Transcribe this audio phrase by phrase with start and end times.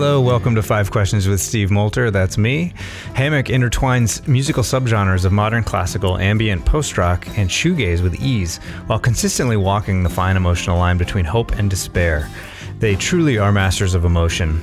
[0.00, 2.10] Hello, welcome to Five Questions with Steve Molter.
[2.10, 2.72] That's me.
[3.12, 8.56] Hammock intertwines musical subgenres of modern classical, ambient, post rock, and shoegaze with ease,
[8.86, 12.30] while consistently walking the fine emotional line between hope and despair.
[12.78, 14.62] They truly are masters of emotion.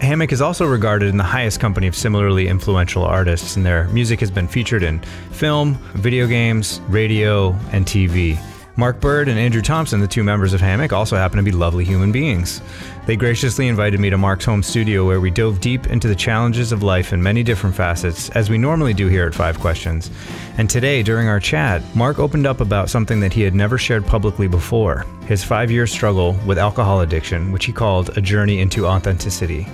[0.00, 4.20] Hammock is also regarded in the highest company of similarly influential artists, and their music
[4.20, 5.00] has been featured in
[5.32, 8.38] film, video games, radio, and TV.
[8.78, 11.84] Marc Byrd and Andrew Thompson, the two members of Hammock, also happen to be lovely
[11.84, 12.62] human beings.
[13.06, 16.70] They graciously invited me to Marc's home studio where we dove deep into the challenges
[16.70, 20.12] of life in many different facets, as we normally do here at Five Questions.
[20.58, 24.06] And today, during our chat, Marc opened up about something that he had never shared
[24.06, 28.86] publicly before his five year struggle with alcohol addiction, which he called a journey into
[28.86, 29.66] authenticity.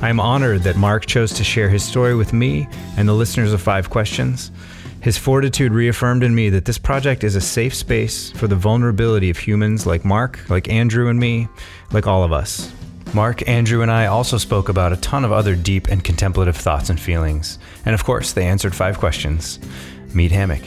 [0.00, 3.52] I am honored that Marc chose to share his story with me and the listeners
[3.52, 4.50] of Five Questions.
[5.06, 9.30] His fortitude reaffirmed in me that this project is a safe space for the vulnerability
[9.30, 11.46] of humans like Marc, like Andrew and me,
[11.92, 12.72] like all of us.
[13.14, 16.90] Marc, Andrew, and I also spoke about a ton of other deep and contemplative thoughts
[16.90, 17.60] and feelings.
[17.84, 19.60] And of course, they answered five questions.
[20.12, 20.64] Meet Hammock.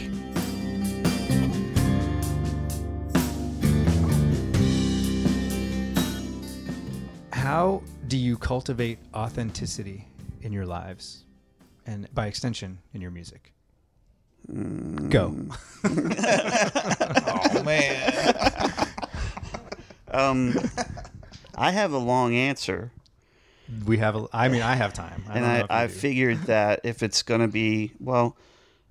[7.34, 10.08] How do you cultivate authenticity
[10.42, 11.26] in your lives
[11.86, 13.52] and by extension in your music?
[15.10, 15.36] Go.
[15.84, 18.14] Oh man.
[20.12, 20.54] um,
[21.56, 22.92] I have a long answer,
[23.86, 25.24] We have a, I mean, I have time.
[25.30, 25.94] I and don't know I, if you I do.
[25.94, 28.36] figured that if it's going to be well,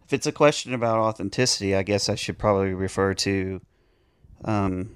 [0.07, 3.61] if it's a question about authenticity, I guess I should probably refer to
[4.45, 4.91] um,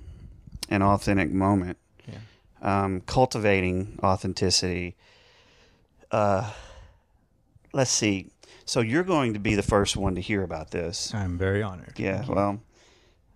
[0.70, 1.76] an authentic moment.
[2.08, 2.18] Yeah.
[2.84, 4.96] Um, cultivating authenticity.
[6.10, 6.50] Uh,
[7.74, 8.30] let's see.
[8.64, 11.12] So you're going to be the first one to hear about this.
[11.14, 11.94] I'm very honored.
[11.98, 12.24] Yeah.
[12.26, 12.60] Well,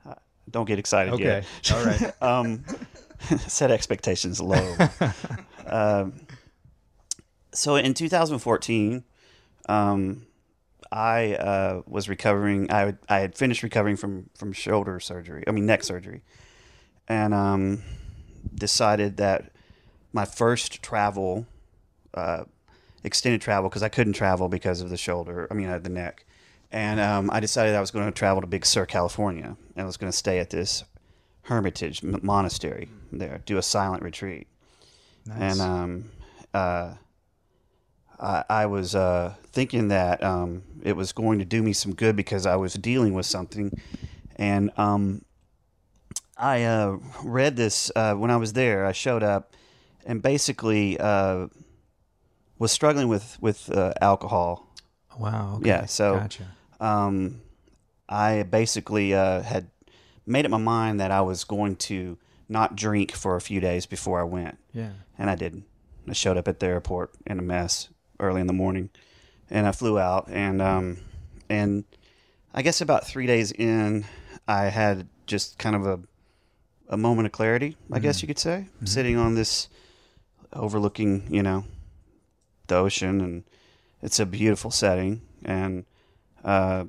[0.09, 0.15] uh,
[0.51, 1.25] don't get excited Okay.
[1.25, 1.73] yet.
[1.73, 2.13] All right.
[2.23, 2.65] um,
[3.47, 4.77] set expectations low.
[5.67, 6.15] um,
[7.53, 9.05] so in 2014,
[9.69, 10.27] um,
[10.93, 12.71] I uh, was recovering.
[12.71, 15.43] I would- I had finished recovering from from shoulder surgery.
[15.47, 16.23] I mean neck surgery,
[17.09, 17.83] and um,
[18.55, 19.50] decided that
[20.12, 21.47] my first travel,
[22.15, 22.45] uh,
[23.05, 25.47] extended travel, because I couldn't travel because of the shoulder.
[25.51, 26.25] I mean uh, the neck.
[26.73, 29.84] And um, I decided I was going to travel to Big Sur, California, and I
[29.84, 30.84] was going to stay at this
[31.43, 34.49] hermitage m- monastery there, do a silent retreat.
[35.27, 35.39] Nice.
[35.53, 36.11] And um,
[36.53, 36.95] uh,
[38.19, 42.17] I, I was uh, thinking that um, it was going to do me some good
[42.17, 43.81] because I was dealing with something.
[44.37, 45.25] And um,
[46.37, 48.85] I uh, read this uh, when I was there.
[48.85, 49.55] I showed up
[50.05, 51.47] and basically uh,
[52.59, 54.67] was struggling with, with uh, alcohol
[55.19, 55.56] wow.
[55.56, 55.69] Okay.
[55.69, 56.44] yeah, so- gotcha.
[56.81, 57.41] um,
[58.09, 59.69] I basically uh, had
[60.27, 62.19] made up my mind that I was going to
[62.49, 64.91] not drink for a few days before I went, Yeah.
[65.19, 65.65] and I didn't.
[66.09, 67.89] I showed up at the airport in a mess
[68.21, 68.91] early in the morning,
[69.50, 70.99] and I flew out, and um,
[71.49, 71.83] and
[72.55, 74.05] I guess about three days in,
[74.47, 75.99] I had just kind of a
[76.88, 79.69] a moment of clarity, I guess you could say, sitting on this
[80.53, 81.65] overlooking, you know,
[82.69, 83.44] the ocean, and
[84.03, 85.84] it's a beautiful setting, and
[86.44, 86.84] uh,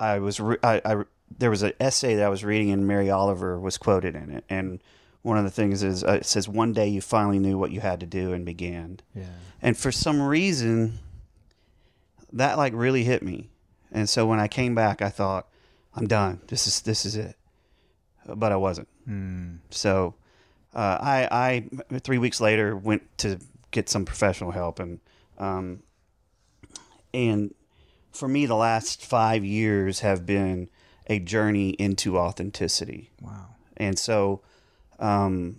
[0.00, 1.04] I was re- I, I
[1.36, 4.44] there was an essay that I was reading and Mary Oliver was quoted in it,
[4.48, 4.80] and
[5.22, 7.80] one of the things is uh, it says one day you finally knew what you
[7.80, 9.24] had to do and began, Yeah.
[9.60, 10.98] and for some reason
[12.32, 13.50] that like really hit me,
[13.92, 15.46] and so when I came back, I thought
[15.94, 16.40] I'm done.
[16.48, 17.36] This is this is it,
[18.26, 18.88] but I wasn't.
[19.08, 19.58] Mm.
[19.70, 20.14] So
[20.74, 21.28] uh, I,
[21.90, 23.38] I three weeks later went to
[23.70, 25.00] get some professional help, and
[25.38, 25.82] um,
[27.14, 27.54] and
[28.12, 30.68] for me, the last five years have been
[31.06, 33.46] a journey into authenticity, Wow.
[33.76, 34.42] and so
[34.98, 35.56] um,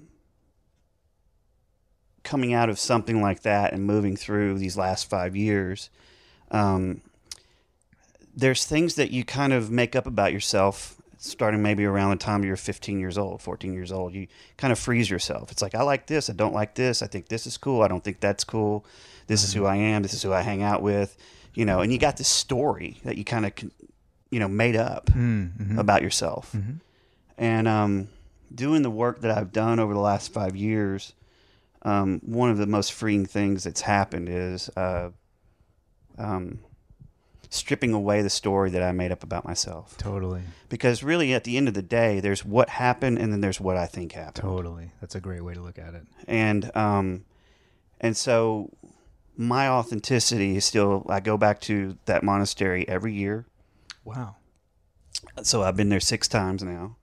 [2.24, 5.90] coming out of something like that and moving through these last five years.
[6.52, 7.02] Um,
[8.36, 12.44] there's things that you kind of make up about yourself starting maybe around the time
[12.46, 14.26] you're 15 years old 14 years old you
[14.58, 15.52] kind of freeze yourself.
[15.52, 17.88] It's like i like this i don't like this i think this is cool i
[17.90, 18.86] don't think that's cool
[19.28, 21.18] this is who i am this is who i hang out with
[21.54, 23.52] you know and you got this story that you kind of
[24.32, 25.78] you know made up Mm-hmm.
[25.78, 26.56] about yourself.
[27.38, 28.08] And um,
[28.56, 31.14] doing the work that i've done over the last five years
[31.84, 35.10] um, one of the most freeing things that's happened is uh,
[36.18, 36.60] um,
[37.50, 39.98] stripping away the story that I made up about myself.
[39.98, 40.42] Totally.
[40.70, 43.76] Because really, at the end of the day, there's what happened, and then there's what
[43.76, 44.44] I think happened.
[44.44, 44.92] Totally.
[45.02, 46.06] That's a great way to look at it.
[46.28, 47.26] And um,
[48.00, 48.72] and so
[49.36, 51.06] my authenticity is still.
[51.10, 53.46] I go back to that monastery every year.
[54.04, 54.36] Wow.
[55.44, 56.96] So I've been there six times now.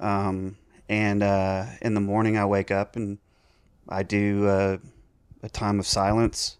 [0.00, 0.56] Um,
[0.88, 3.18] and uh, in the morning, I wake up and
[3.88, 4.78] I do uh,
[5.42, 6.58] a time of silence.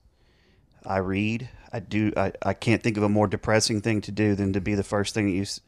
[0.84, 1.48] I read.
[1.72, 2.12] I do.
[2.16, 4.82] I, I can't think of a more depressing thing to do than to be the
[4.82, 5.60] first thing that you s-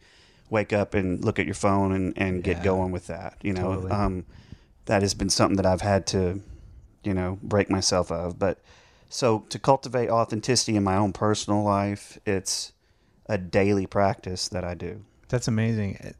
[0.50, 2.64] wake up and look at your phone and, and get Yeah.
[2.64, 3.38] going with that.
[3.42, 3.90] You know, Totally.
[3.90, 4.26] um,
[4.84, 6.40] that has been something that I've had to,
[7.02, 8.38] you know, break myself of.
[8.38, 8.58] But
[9.08, 12.72] so to cultivate authenticity in my own personal life, it's
[13.26, 15.04] a daily practice that I do.
[15.28, 16.12] That's amazing.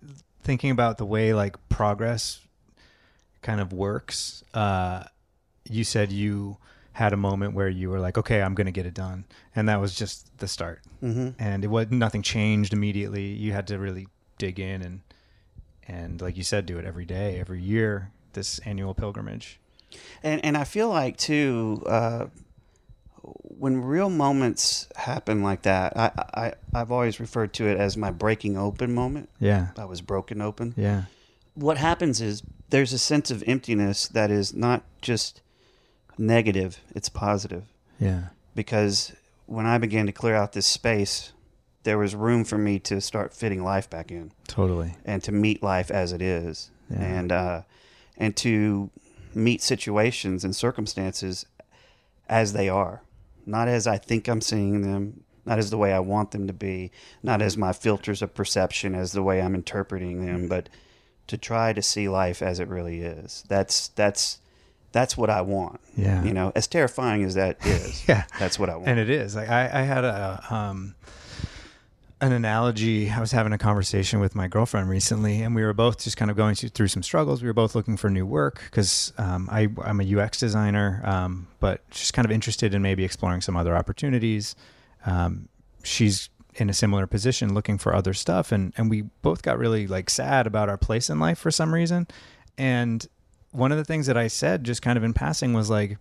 [0.42, 2.40] Thinking about the way like progress
[3.42, 4.42] kind of works.
[4.54, 5.04] Uh,
[5.68, 6.56] you said you
[6.94, 9.24] had a moment where you were like, "Okay, I'm going to get it done,"
[9.54, 10.80] and that was just the start.
[11.02, 11.30] Mm-hmm.
[11.38, 13.26] And it was nothing changed immediately.
[13.26, 14.08] You had to really
[14.38, 15.00] dig in and
[15.86, 18.10] and like you said, do it every day, every year.
[18.32, 19.60] This annual pilgrimage.
[20.22, 22.26] And and I feel like too, uh,
[23.22, 28.10] when real moments happen like that, I, I I've always referred to it as my
[28.10, 29.30] breaking open moment.
[29.38, 29.68] Yeah.
[29.76, 30.74] I was broken open.
[30.76, 31.04] Yeah.
[31.54, 35.42] What happens is there's a sense of emptiness that is not just
[36.18, 37.64] negative; it's positive.
[38.00, 38.24] Yeah.
[38.54, 39.12] Because
[39.46, 41.32] when I began to clear out this space,
[41.82, 44.32] there was room for me to start fitting life back in.
[44.46, 44.94] Totally.
[45.04, 47.02] and to meet life as it is, Yeah.
[47.02, 47.62] and uh,
[48.16, 48.90] and to
[49.34, 51.44] meet situations and circumstances
[52.28, 53.02] as they are,
[53.44, 56.52] not as I think I'm seeing them, not as the way I want them to
[56.52, 56.90] be,
[57.22, 60.68] not as my filters of perception, as the way I'm interpreting them, but
[61.26, 63.44] to try to see life as it really is.
[63.48, 64.38] That's that's
[64.94, 65.80] that's what I want.
[65.96, 66.24] Yeah.
[66.24, 68.24] You know, as terrifying as that is, Yeah.
[68.38, 68.88] that's what I want.
[68.88, 69.36] And it is.
[69.36, 70.94] Like I, I had a um
[72.20, 73.10] an analogy.
[73.10, 76.30] I was having a conversation with my girlfriend recently, and we were both just kind
[76.30, 77.42] of going through, through some struggles.
[77.42, 81.48] We were both looking for new work because um, I, I'm a UX designer, um,
[81.60, 84.56] but just kind of interested in maybe exploring some other opportunities.
[85.04, 85.48] Um,
[85.82, 89.86] she's in a similar position, looking for other stuff, and and we both got really
[89.86, 92.06] like sad about our place in life for some reason.
[92.56, 93.06] And
[93.54, 95.98] one of the things that I said, just kind of in passing, was like,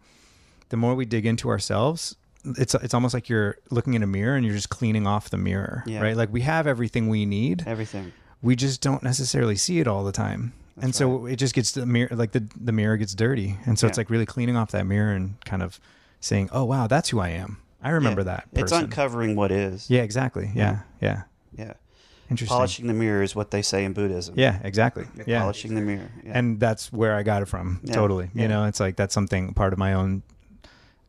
[0.69, 2.15] the more we dig into ourselves,
[2.45, 5.37] it's it's almost like you're looking in a mirror and you're just cleaning off the
[5.37, 6.01] mirror, Yeah.
[6.01, 6.17] right?
[6.17, 8.11] Like we have everything we need, Everything.
[8.41, 10.51] we just don't necessarily see it all the time,
[10.81, 13.87] and so it just gets the mirror, like the the mirror gets dirty, and so
[13.87, 15.79] it's like really cleaning off that mirror and kind of
[16.19, 17.57] saying, "Oh wow, that's who I am.
[17.81, 18.25] I remember Yeah.
[18.25, 19.89] that." It's uncovering what is.
[19.89, 20.51] Yeah, exactly.
[20.55, 21.23] Yeah, yeah.
[21.57, 21.73] Yeah.
[22.29, 22.55] Interesting.
[22.55, 24.35] Polishing the mirror is what they say in Buddhism.
[24.37, 25.05] Yeah, exactly.
[25.27, 25.41] Yeah.
[25.41, 26.09] Polishing the mirror.
[26.25, 26.31] Yeah.
[26.35, 27.79] and that's where I got it from.
[27.83, 28.29] Yeah, Totally.
[28.33, 28.41] yeah.
[28.43, 30.23] You know, it's like that's something part of my own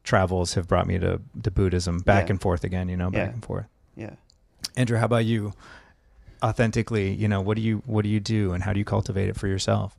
[0.03, 2.33] travels have brought me to to Buddhism back Yeah.
[2.33, 3.33] and forth again, you know, back Yeah.
[3.35, 3.67] and forth.
[3.97, 4.11] yeah.
[4.77, 5.53] Andrew, how about you?
[6.43, 9.29] Authentically, you know, what do you what do you do and how do you cultivate
[9.29, 9.97] it for yourself?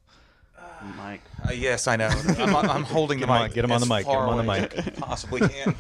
[0.97, 1.21] Mike.
[1.43, 2.09] Uh, yes, I know.
[2.37, 3.53] I'm, I'm holding Get the mic.
[3.53, 4.95] get him on the mic, get him on the mic.
[4.97, 5.73] Possibly can.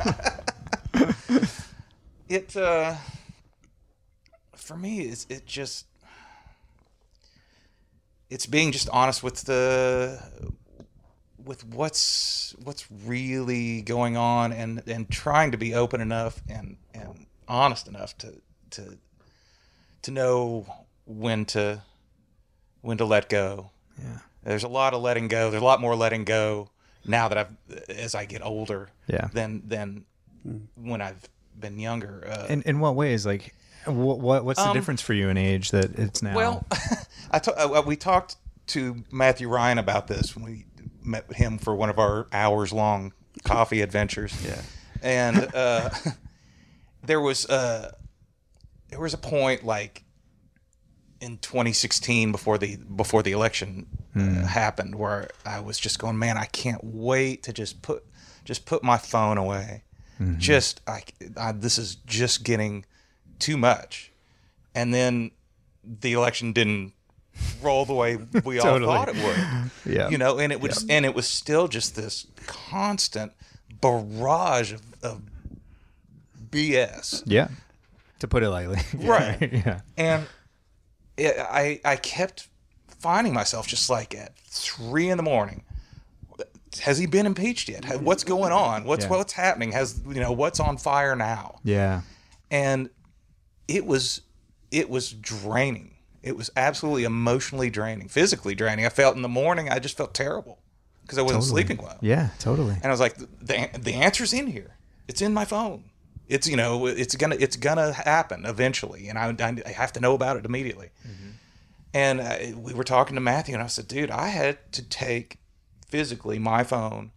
[2.29, 2.95] it uh,
[4.65, 5.85] for me is it just
[8.29, 10.19] it's being just honest with the
[11.43, 17.25] with what's what's really going on and and trying to be open enough and and
[17.47, 18.33] honest enough to
[18.71, 18.97] to
[20.01, 20.65] to know
[21.05, 21.81] when to
[22.81, 23.69] when to let go
[24.01, 24.17] Yeah.
[24.43, 25.49] there's a lot of letting go.
[25.51, 26.69] There's a lot more letting go
[27.05, 28.89] now that I've as I get older.
[29.07, 29.29] Yeah.
[29.33, 30.05] Than than
[30.75, 31.27] when I've
[31.59, 32.27] been younger.
[32.27, 33.25] Uh, In in what ways?
[33.25, 33.53] Like
[33.85, 36.35] what, what what's the Um, difference for you in age that it's now?
[36.35, 36.65] well,
[37.31, 38.35] I ta- uh, we talked
[38.67, 40.65] to Matthew Ryan about this when we
[41.03, 43.13] met him for one of our hours long
[43.43, 44.33] coffee adventures.
[44.45, 44.61] Yeah.
[45.03, 45.89] and uh,
[47.03, 47.91] there was uh,
[48.89, 50.03] there was a point like
[51.21, 56.37] in 2016 before the before the election uh, happened where I was just going, man,
[56.37, 58.03] I can't wait to just put
[58.45, 59.83] just put my phone away.
[60.37, 61.03] Just I,
[61.35, 62.85] I this is just getting
[63.39, 64.11] too much.
[64.73, 65.31] And then
[65.83, 66.93] the election didn't
[67.61, 68.91] roll the way we all Totally.
[68.91, 70.07] thought it would yeah.
[70.07, 73.33] you know and it was and it was still just this constant
[73.81, 75.21] barrage of, of
[76.49, 77.49] bs Yeah.
[78.19, 78.79] To put it lightly.
[79.05, 79.37] Right.
[79.65, 79.81] yeah.
[79.97, 80.25] and
[81.17, 82.47] it, i i kept
[82.99, 85.63] finding myself just like at three in the morning
[86.81, 89.11] has he been impeached yet what's going on what's Yeah.
[89.11, 92.01] what's happening has you know what's on fire now Yeah.
[92.49, 92.89] and
[93.67, 94.21] it was
[94.71, 99.69] it was draining it was absolutely emotionally draining physically draining i felt in the morning
[99.69, 100.59] i just felt terrible
[101.01, 101.61] because i wasn't Totally.
[101.63, 102.73] sleeping well Yeah, totally.
[102.75, 104.75] and I was like, the the answer's in here.
[105.07, 105.83] It's in my phone.
[106.27, 109.27] It's you know, it's gonna it's gonna happen eventually, and I
[109.65, 110.89] I have to know about it immediately.
[111.93, 115.37] And uh, we were talking to Matthew, and I said, dude, I had to take
[115.87, 117.11] physically my phone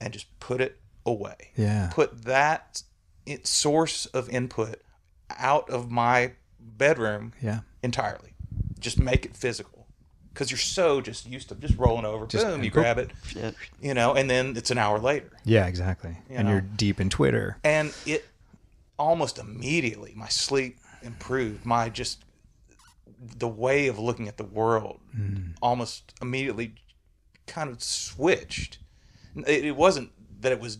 [0.00, 1.52] and just put it away.
[1.56, 1.90] Yeah.
[1.92, 2.82] Put that
[3.24, 4.82] it, source of input
[5.30, 7.60] out of my bedroom Yeah.
[7.82, 8.34] entirely.
[8.78, 9.72] Just make it physical.
[10.32, 12.26] because you're so just used to just rolling over.
[12.26, 12.74] Just- boom, you boop.
[12.74, 13.54] grab it, Shit.
[13.80, 15.30] you know, and then it's an hour later.
[15.44, 16.18] Yeah, exactly.
[16.28, 16.54] and know.
[16.54, 17.56] you're deep in Twitter.
[17.62, 18.24] and it
[18.98, 22.24] almost immediately my sleep improved my just
[23.38, 25.52] the way of looking at the world mm.
[25.62, 26.74] almost immediately
[27.46, 28.78] kind of switched
[29.46, 30.78] it, it wasn't that it was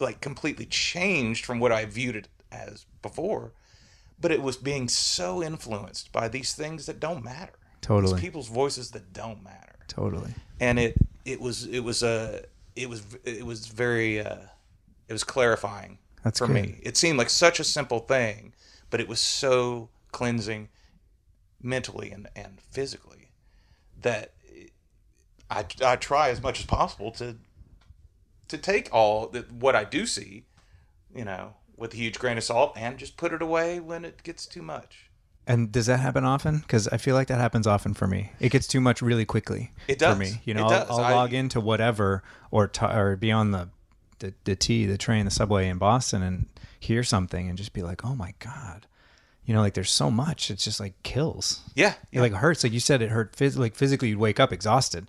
[0.00, 3.52] like completely changed from what i viewed it as before
[4.18, 8.12] but it was being so influenced by these things that don't matter Totally.
[8.14, 10.32] these people's voices that don't matter Totally.
[10.60, 14.38] and it it was it was a it was it was very uh,
[15.08, 16.54] it was clarifying That's for good.
[16.54, 16.80] me.
[16.82, 18.52] It seemed like such a simple thing,
[18.90, 20.68] but it was so cleansing
[21.62, 23.30] mentally and, and physically
[24.02, 24.32] that
[25.50, 27.36] I, I try as much as possible to
[28.48, 30.44] to take all that what I do see,
[31.14, 34.22] you know, with a huge grain of salt and just put it away when it
[34.22, 35.10] gets too much.
[35.46, 36.58] And does that happen often?
[36.58, 38.32] Because I feel like that happens often for me.
[38.40, 39.72] It gets too much really quickly.
[39.86, 40.14] It does.
[40.14, 40.40] for me.
[40.44, 40.88] You It know, does.
[40.90, 43.68] I'll, I'll I- log into whatever or t- or be on the,
[44.18, 46.46] the the T, the train, the subway in Boston, and
[46.80, 48.86] hear something and just be like, oh my god,
[49.44, 50.50] you know, like there's so much.
[50.50, 51.60] It's just like kills.
[51.76, 52.64] Yeah, It like hurts.
[52.64, 53.36] Like you said, it hurt.
[53.36, 55.06] Phys- like physically, you'd wake up exhausted.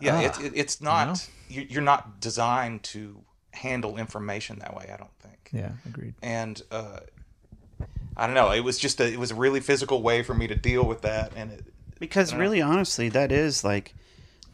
[0.00, 1.26] Yeah, Ah, it, it, it's not.
[1.48, 4.90] You You're not designed to handle information that way.
[4.92, 5.48] I don't think.
[5.52, 6.14] Yeah, agreed.
[6.22, 7.00] And uh,
[8.16, 8.50] I don't know.
[8.52, 9.10] It was just a.
[9.12, 11.64] It was a really physical way for me to deal with that, and it,
[12.00, 13.94] Because really, honestly, that is like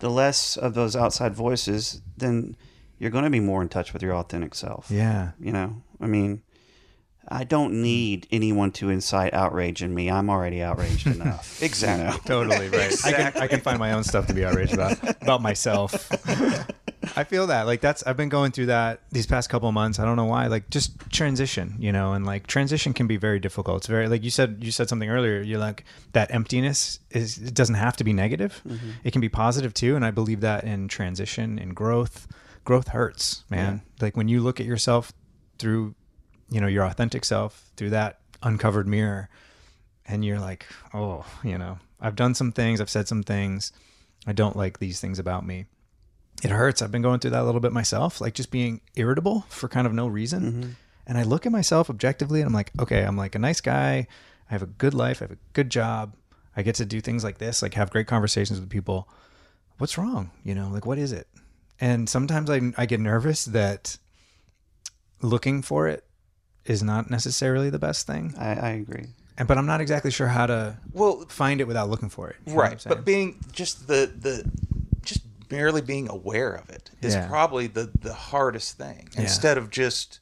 [0.01, 2.57] the less of those outside voices, then
[2.99, 4.91] you're going to be more in touch with your authentic self.
[4.91, 6.43] Yeah, You know, I mean,
[7.29, 10.11] I don't need anyone to incite outrage in me.
[10.11, 11.59] I'm already outraged enough.
[11.61, 12.05] you Exactly.
[12.07, 12.19] know?
[12.45, 12.95] totally right.
[13.07, 16.11] I can I can find my own stuff to be outraged about about myself.
[17.17, 19.99] I feel that like that's I've been going through that these past couple of months.
[19.99, 20.47] I don't know why.
[20.47, 23.79] Like just transition, you know, and like transition can be very difficult.
[23.79, 25.41] It's very like you said you said something earlier.
[25.41, 28.63] You're like that emptiness is it doesn't have to be negative.
[28.67, 28.91] Mm-hmm.
[29.05, 32.27] It can be positive too, and I believe that in transition and growth.
[32.65, 33.83] Growth hurts, man.
[34.01, 35.13] Like when you look at yourself
[35.59, 35.95] through,
[36.49, 39.29] you know, your authentic self through that uncovered mirror,
[40.07, 43.71] and you're like, oh, you know, I've done some things, I've said some things,
[44.27, 45.67] I don't like these things about me.
[46.43, 46.83] It hurts.
[46.83, 49.87] I've been going through that a little bit myself, like just being irritable for kind
[49.87, 50.43] of no reason.
[50.53, 50.71] Mm-hmm.
[51.07, 54.07] And I look at myself objectively and I'm like, okay, I'm like a nice guy.
[54.49, 55.21] I have a good life.
[55.21, 56.17] I have a good job.
[56.57, 59.09] I get to do things like this, like have great conversations with people.
[59.79, 60.31] What's wrong?
[60.45, 61.29] You know, like what is it?
[61.81, 63.99] And sometimes I, I get nervous that
[65.21, 66.05] looking for it
[66.65, 68.35] is not necessarily the best thing.
[68.39, 69.07] I, I agree.
[69.37, 72.37] And but I'm not exactly sure how to well, find it without looking for it.
[72.47, 72.85] You know what I'm right.
[72.87, 74.49] But being just the the
[75.45, 77.29] just barely being aware of it is Yeah.
[77.29, 79.09] probably the the hardest thing.
[79.17, 80.21] Instead of just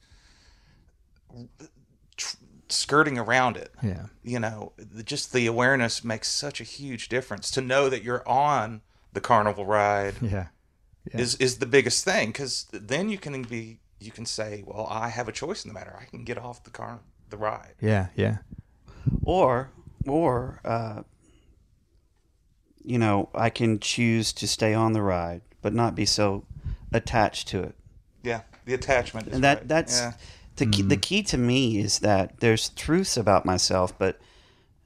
[2.17, 2.37] tr-
[2.69, 3.73] skirting around it.
[3.81, 7.51] yeah, you know, the- just the awareness makes such a huge difference.
[7.51, 8.81] To know that you're on
[9.13, 10.47] the carnival ride yeah,
[11.13, 11.21] Yeah.
[11.21, 15.09] is is the biggest thing because then you can be you can say, well, I
[15.09, 15.95] have a choice in the matter.
[15.97, 16.99] I can get off the car
[17.29, 17.73] the ride.
[17.79, 18.39] yeah, yeah,
[19.23, 19.69] Or,
[20.05, 21.03] or, uh,
[22.83, 26.45] you know, I can choose to stay on the ride, but not be so
[26.91, 27.75] attached to it.
[28.23, 29.27] Yeah, the attachment.
[29.27, 29.67] Is and that right.
[29.67, 30.13] that's yeah.
[30.57, 34.19] the key, the key to me is that there's truths about myself, but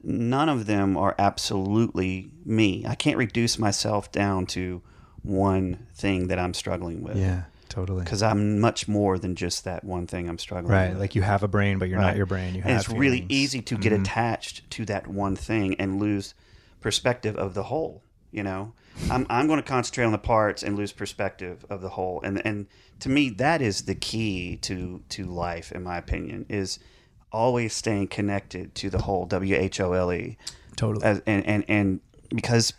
[0.04, 2.86] none of them are absolutely me.
[2.88, 4.82] I can't reduce myself down to
[5.24, 7.18] one thing that I'm struggling with.
[7.18, 8.04] yeah, totally.
[8.04, 10.94] Because I'm much more than just that one thing I'm struggling Right, with.
[10.94, 11.02] Right.
[11.02, 12.56] Like you have a brain, but you're not your brain.
[12.56, 13.24] You have and it's really feelings.
[13.24, 13.32] Mm-hmm.
[13.34, 16.34] easy to get attached to that one thing and lose
[16.88, 18.02] perspective of the whole.
[18.32, 18.72] You know,
[19.12, 22.22] I'm I'm going to concentrate on the parts and lose perspective of the whole.
[22.22, 22.68] And and
[23.02, 26.80] to me, that is the key to to life, in my opinion, is
[27.30, 29.26] always staying connected to the whole.
[29.26, 30.38] W H O L E.
[30.78, 31.04] Totally.
[31.06, 32.72] As, and and and because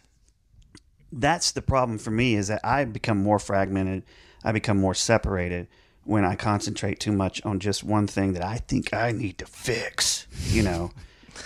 [1.13, 4.05] that's the problem for me is that I become more fragmented.
[4.43, 5.69] I become more separated
[6.05, 9.47] when I concentrate too much on just one thing that I think I need to
[9.47, 10.27] fix.
[10.47, 10.93] You know.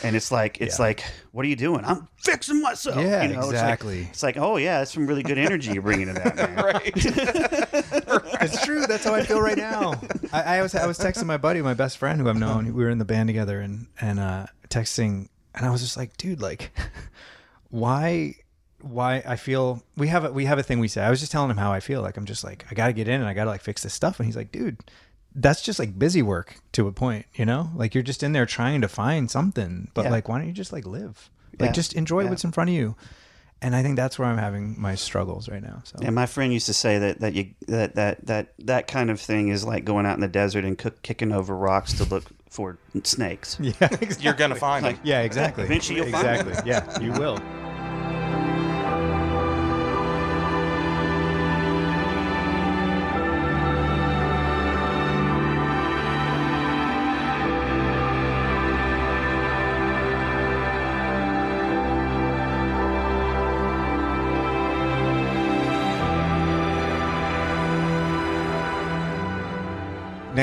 [0.05, 1.85] And it's like it's like, what are you doing?
[1.85, 2.97] I'm fixing myself.
[2.97, 3.39] Yeah, you know?
[3.41, 4.01] It's like- exactly.
[4.11, 6.57] It's like, oh yeah, that's some really good energy you're bringing to that man.
[6.65, 6.93] right.
[8.43, 8.87] it's true.
[8.87, 9.95] That's how I feel right now.
[10.33, 12.67] I, I was I was texting my buddy, my best friend, who I've known.
[12.75, 16.17] We were in the band together, and and uh, texting, and I was just like,
[16.17, 16.71] dude, like,
[17.71, 18.35] why,
[18.81, 21.03] why I feel we have a we have a thing we say.
[21.03, 22.03] I was just telling him how I feel.
[22.03, 23.83] Like I'm just like I got to get in and I got to like fix
[23.83, 24.79] this stuff, and he's like, dude.
[25.35, 27.71] That's just like busy work to a point, you know?
[27.75, 30.11] Like you're just in there trying to find something, but Yeah.
[30.11, 31.31] like why don't you just like live?
[31.59, 31.73] Like Yeah.
[31.73, 32.31] just enjoy Yeah.
[32.31, 32.95] what's in front of you.
[33.65, 35.83] And I think that's where I'm having my struggles right now.
[35.85, 39.09] So And my friend used to say that that you that that that that kind
[39.11, 42.05] of thing is like going out in the desert and cook, kicking over rocks to
[42.05, 43.57] look for snakes.
[43.61, 44.17] yeah, exactly.
[44.25, 45.03] You're gonna find Like- it.
[45.07, 45.65] Yeah, exactly.
[45.65, 46.71] Eventually you'll find exactly.
[46.71, 47.39] Yeah, you will.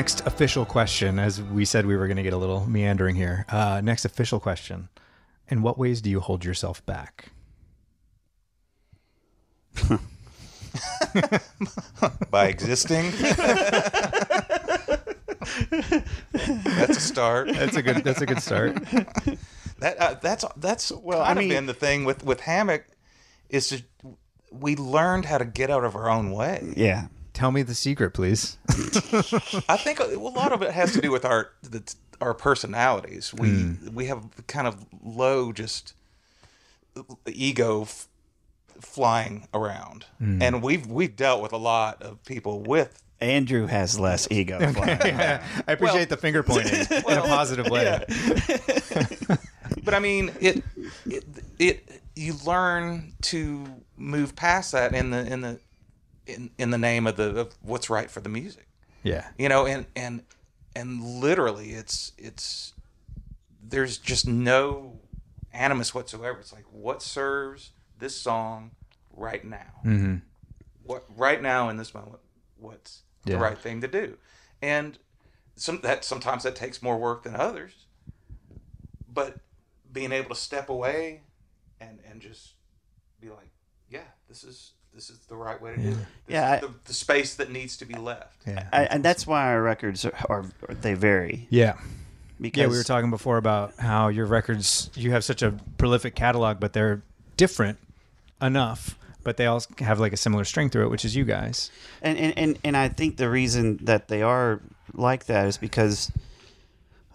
[0.00, 3.44] Next official question, as we said we were going to get a little meandering here.
[3.50, 4.88] Uh, next official question.
[5.48, 7.32] In what ways do you hold yourself back?
[12.30, 13.10] by existing.
[16.64, 17.48] that's a start.
[17.52, 17.96] That's a good.
[18.02, 18.76] That's a good start.
[19.80, 21.20] That uh, that's that's well.
[21.20, 22.86] I mean- of been the thing with with hammock
[23.50, 23.82] is to,
[24.50, 26.72] we learned how to get out of our own way.
[26.74, 27.08] Yeah.
[27.40, 28.58] Tell me the secret, please.
[29.66, 31.82] I think a, a lot of it has to do with our the,
[32.20, 33.32] our personalities.
[33.32, 33.94] We Hmm.
[33.94, 35.94] we have kind of low just
[37.26, 38.08] ego f-
[38.78, 40.42] flying around, Hmm.
[40.42, 44.58] and we've we've dealt with a lot of people with Andrew has less ego.
[44.74, 45.00] flying.
[45.00, 45.40] I
[45.72, 48.04] appreciate the finger pointing in a positive way.
[49.84, 50.62] but I mean, it,
[51.06, 51.24] it,
[51.58, 53.64] it, you learn to
[53.96, 55.58] move past that in the, in the,
[56.30, 58.66] in, in the name of the, of what's right for the music,
[59.02, 59.28] Yeah.
[59.38, 60.22] you know, and, and,
[60.76, 62.72] and literally it's, it's,
[63.62, 64.98] there's just no
[65.52, 66.38] animus whatsoever.
[66.40, 68.70] It's like, what serves this song
[69.12, 69.72] right now?
[69.84, 70.16] Mm-hmm.
[70.84, 72.18] What, right now in this moment,
[72.58, 73.34] what's Yeah.
[73.36, 74.16] the right thing to do?
[74.62, 74.98] And
[75.56, 77.86] some, that sometimes that takes more work than others
[79.12, 79.38] but
[79.92, 81.22] being able to step away
[81.80, 82.52] and and just
[83.20, 83.50] be like,
[83.90, 85.94] yeah, this is this is the right way to do it.
[85.94, 88.36] This Yeah, is I- the, the space that needs to be left.
[88.46, 88.68] Yeah.
[88.72, 91.74] I, and that's why our records are, are they vary Yeah.
[92.40, 96.14] because Yeah, we were talking before about how your records you have such a prolific
[96.14, 97.02] catalog, but they're
[97.36, 97.78] different
[98.42, 101.70] enough, but they all have like a similar string through it, which is you guys.
[102.02, 104.60] and, and, and, and I think the reason that they are
[104.94, 106.10] like that is because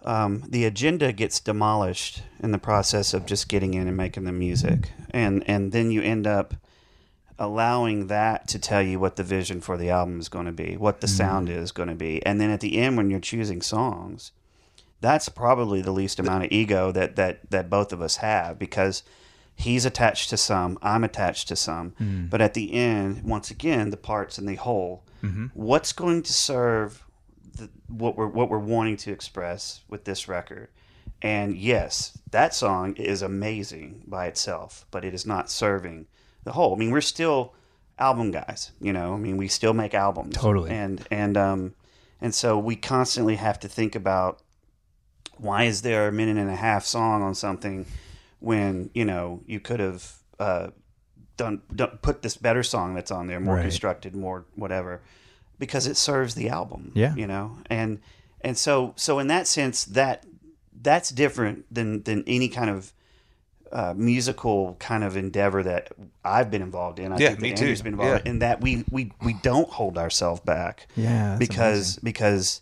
[0.05, 4.31] um, the agenda gets demolished in the process of just getting in and making the
[4.31, 6.53] music, and and then you end up
[7.37, 10.77] allowing that to tell you what the vision for the album is going to be,
[10.77, 11.17] what the mm-hmm.
[11.17, 14.31] sound is going to be, and then at the end when you're choosing songs,
[15.01, 19.03] that's probably the least amount of ego that that that both of us have because
[19.55, 22.27] he's attached to some, I'm attached to some, mm-hmm.
[22.27, 25.47] but at the end, once again, the parts and the whole, mm-hmm.
[25.53, 27.05] what's going to serve
[27.55, 30.69] the, what we're what we're wanting to express with this record.
[31.21, 36.07] And yes, that song is amazing by itself, but it is not serving
[36.45, 36.73] the whole.
[36.73, 37.53] I mean, we're still
[37.99, 39.13] album guys, you know.
[39.13, 40.36] I mean, we still make albums.
[40.36, 40.71] Totally.
[40.71, 41.73] And and um
[42.21, 44.41] and so we constantly have to think about
[45.38, 47.86] why is there a minute and a half song on something
[48.39, 50.69] when, you know, you could have uh
[51.38, 53.63] done, done put this better song that's on there, more Right.
[53.63, 55.01] constructed, more whatever,
[55.60, 56.91] because it serves the album.
[56.95, 57.13] Yeah.
[57.15, 57.99] you know, and
[58.41, 60.25] and so so in that sense, that
[60.81, 62.93] that's different than than any kind of
[63.75, 65.91] uh, musical kind of endeavor that
[66.23, 67.11] I've been involved in.
[67.11, 67.63] I Yeah, think me that too.
[67.65, 68.31] Andrew's been involved Yeah.
[68.31, 70.88] in that we we we don't hold ourselves back.
[70.95, 72.61] Yeah, that's because because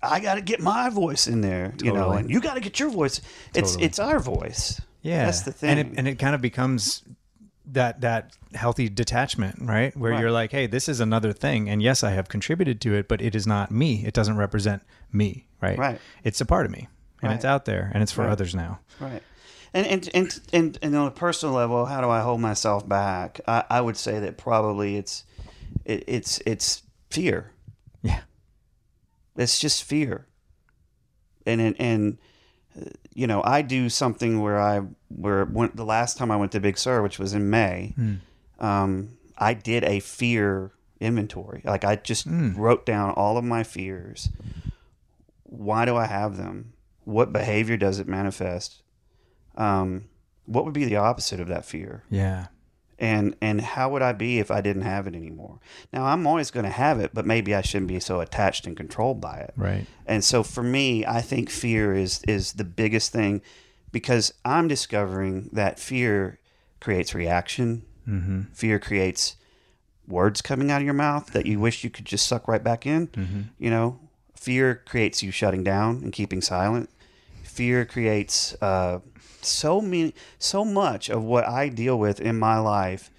[0.00, 2.78] I got to get my voice in there, you know, and you got to get
[2.78, 3.20] your voice.
[3.52, 3.84] It's Totally.
[3.86, 4.80] it's our voice.
[5.02, 5.70] Yeah, that's the thing.
[5.70, 7.02] and it and it kind of becomes
[7.72, 9.94] that that healthy detachment, right?
[9.96, 10.20] Where Right.
[10.20, 13.20] you're like, hey, this is another thing, and yes, I have contributed to it, but
[13.20, 14.04] it is not me.
[14.06, 15.76] It doesn't represent me, right?
[15.78, 16.00] Right.
[16.24, 16.88] It's a part of me,
[17.22, 18.30] and it's out there, and it's for Right.
[18.30, 18.78] others now.
[19.00, 19.22] Right.
[19.74, 23.40] And and, and and and on a personal level, how do I hold myself back?
[23.46, 25.24] I, I would say that probably it's
[25.84, 27.52] it, it's it's fear.
[28.02, 28.20] Yeah.
[29.36, 30.26] It's just fear.
[31.46, 32.18] And and, and
[33.14, 36.60] you know, I do something where I where when, the last time I went to
[36.60, 37.94] Big Sur, which was in May,
[38.60, 41.62] um, I did a fear inventory.
[41.64, 44.28] Like I just wrote down all of my fears.
[45.44, 46.72] Why do I have them?
[47.04, 48.82] What behavior does it manifest?
[49.58, 50.04] Um,
[50.46, 52.04] what would be the opposite of that fear?
[52.08, 52.46] Yeah.
[52.98, 55.58] and and how would I be if I didn't have it anymore?
[55.92, 58.76] Now I'm always going to have it, but maybe I shouldn't be so attached and
[58.76, 59.52] controlled by it.
[59.56, 59.86] Right.
[60.06, 63.42] And so for me, I think fear is is the biggest thing
[63.92, 66.38] because I'm discovering that fear
[66.80, 67.82] creates reaction.
[68.08, 68.42] Mm-hmm.
[68.54, 69.36] Fear creates
[70.06, 72.86] words coming out of your mouth that you wish you could just suck right back
[72.86, 73.50] in.
[73.58, 74.00] You know,
[74.34, 76.88] fear creates you shutting down and keeping silent.
[77.58, 79.00] Fear creates uh,
[79.42, 83.10] so many, so much of what I deal with in my life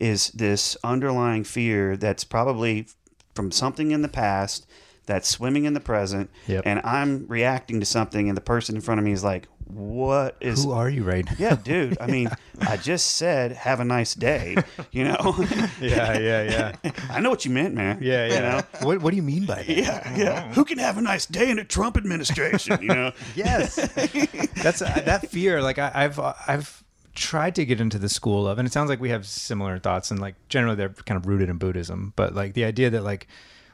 [0.00, 2.88] is this underlying fear that's probably
[3.36, 4.66] from something in the past
[5.06, 6.64] that's swimming in the present, Yep.
[6.66, 10.36] and I'm reacting to something, and the person in front of me is like, "What
[10.40, 11.32] is Who are you right now?
[11.38, 11.96] yeah, dude.
[12.00, 12.28] I mean,
[12.60, 14.56] I just said have a nice day.
[14.92, 15.34] You know,
[15.80, 16.42] yeah, yeah,
[16.82, 16.90] yeah.
[17.10, 17.98] I know what you meant, man.
[18.02, 18.40] Yeah, You yeah.
[18.40, 18.86] know?
[18.86, 19.68] What What do you mean by that?
[19.68, 20.52] Yeah, yeah.
[20.54, 22.78] Who can have a nice day in a Trump administration?
[22.82, 23.12] You know.
[23.34, 23.76] Yes,
[24.62, 25.62] that's uh, that fear.
[25.62, 29.00] Like I, I've I've tried to get into the school of, and it sounds like
[29.00, 32.12] we have similar thoughts, and like generally they're kind of rooted in Buddhism.
[32.16, 33.28] But like the idea that like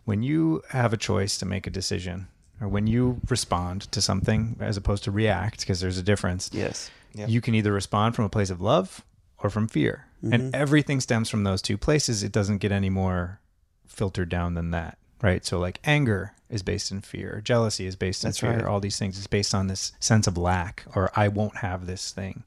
[0.05, 2.29] when you have a choice to make a decision
[2.61, 6.51] or when you respond to something as opposed to react, because there's a difference.
[6.53, 6.91] Yes.
[7.15, 7.27] Yeah.
[7.27, 9.05] You can either respond from a place of love
[9.39, 10.07] or from fear.
[10.23, 12.23] And everything stems from those two places.
[12.23, 13.41] It doesn't get any more
[13.87, 14.99] filtered down than that.
[15.23, 15.45] Right.
[15.47, 18.65] So, like, anger is based in fear, jealousy is based in That's fear, right.
[18.65, 22.11] all these things is based on this sense of lack or I won't have this
[22.11, 22.45] thing.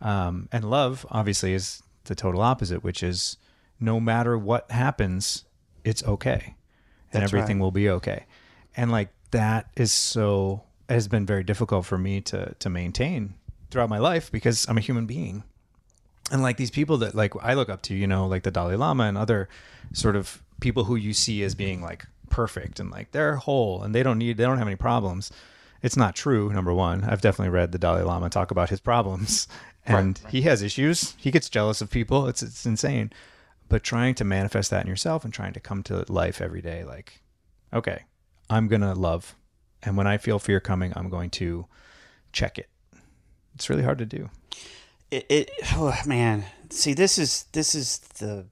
[0.00, 3.36] Um, and love, obviously, is the total opposite, which is
[3.80, 5.44] no matter what happens,
[5.84, 6.54] it's okay.
[7.12, 7.64] And That's everything right.
[7.64, 8.26] will be okay.
[8.76, 13.34] And like that is so has been very difficult for me to to maintain
[13.70, 15.44] throughout my life because I'm a human being.
[16.30, 18.76] And like these people that like I look up to, you know, like the Dalai
[18.76, 19.48] Lama and other
[19.92, 23.94] sort of people who you see as being like perfect and like they're whole and
[23.94, 25.30] they don't need they don't have any problems.
[25.82, 27.04] It's not true, number one.
[27.04, 29.48] I've definitely read the Dalai Lama talk about his problems
[29.86, 31.14] and he has issues.
[31.16, 32.26] He gets jealous of people.
[32.26, 33.12] It's it's insane.
[33.68, 36.84] But trying to manifest that in yourself and trying to come to life every day
[36.84, 37.22] like
[37.72, 38.04] okay,
[38.50, 39.34] I'm going to love
[39.82, 41.64] and when I feel fear coming, I'm going to
[42.32, 42.68] check it.
[43.54, 44.28] It's really hard to do.
[45.10, 48.44] it, it oh man see this is this is the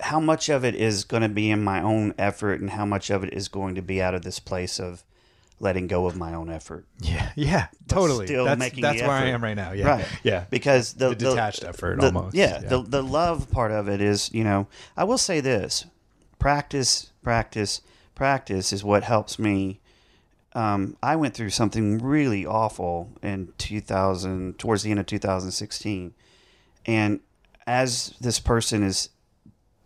[0.00, 3.10] how much of it is going to be in my own effort and how much
[3.10, 5.04] of it is going to be out of this place of
[5.60, 8.26] letting go of my own effort Yeah, yeah, totally.
[8.26, 9.72] still that's making that's the where I am right now.
[9.72, 10.44] Yeah, right yeah.
[10.50, 12.68] because the, The detached effort the- almost, yeah, yeah.
[12.68, 15.84] the the love part of it is you know i will say this
[16.40, 17.80] practice practice
[18.22, 19.80] practice is what helps me
[20.54, 26.14] um, i went through something really awful in 2000 towards the end of 2016
[26.86, 27.20] and
[27.66, 29.08] as this person is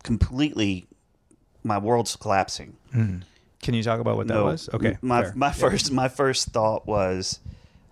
[0.03, 0.87] completely
[1.63, 2.71] my world's collapsing
[3.63, 4.69] Can you talk about what that no, was?
[4.71, 5.33] Okay, My fair.
[5.35, 5.51] my Yeah.
[5.63, 7.39] first my first thought was,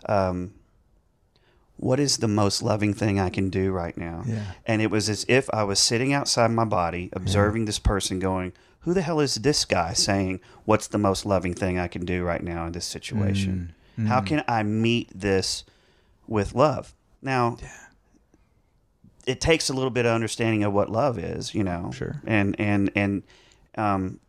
[0.07, 0.53] um,
[1.77, 4.23] what is the most loving thing I can do right now?
[4.25, 4.43] Yeah.
[4.65, 8.53] And it was as if I was sitting outside my body, observing this person, going,
[8.85, 12.23] "Who the hell is this guy saying what's the most loving thing I can do
[12.23, 13.73] right now in this situation?
[13.99, 14.07] Mm.
[14.07, 15.63] How can I meet this
[16.27, 17.57] with love?" Now.
[19.27, 21.89] It takes a little bit of understanding of what love is, you know.
[21.91, 22.21] Sure.
[22.27, 23.23] And and and
[23.75, 24.19] um,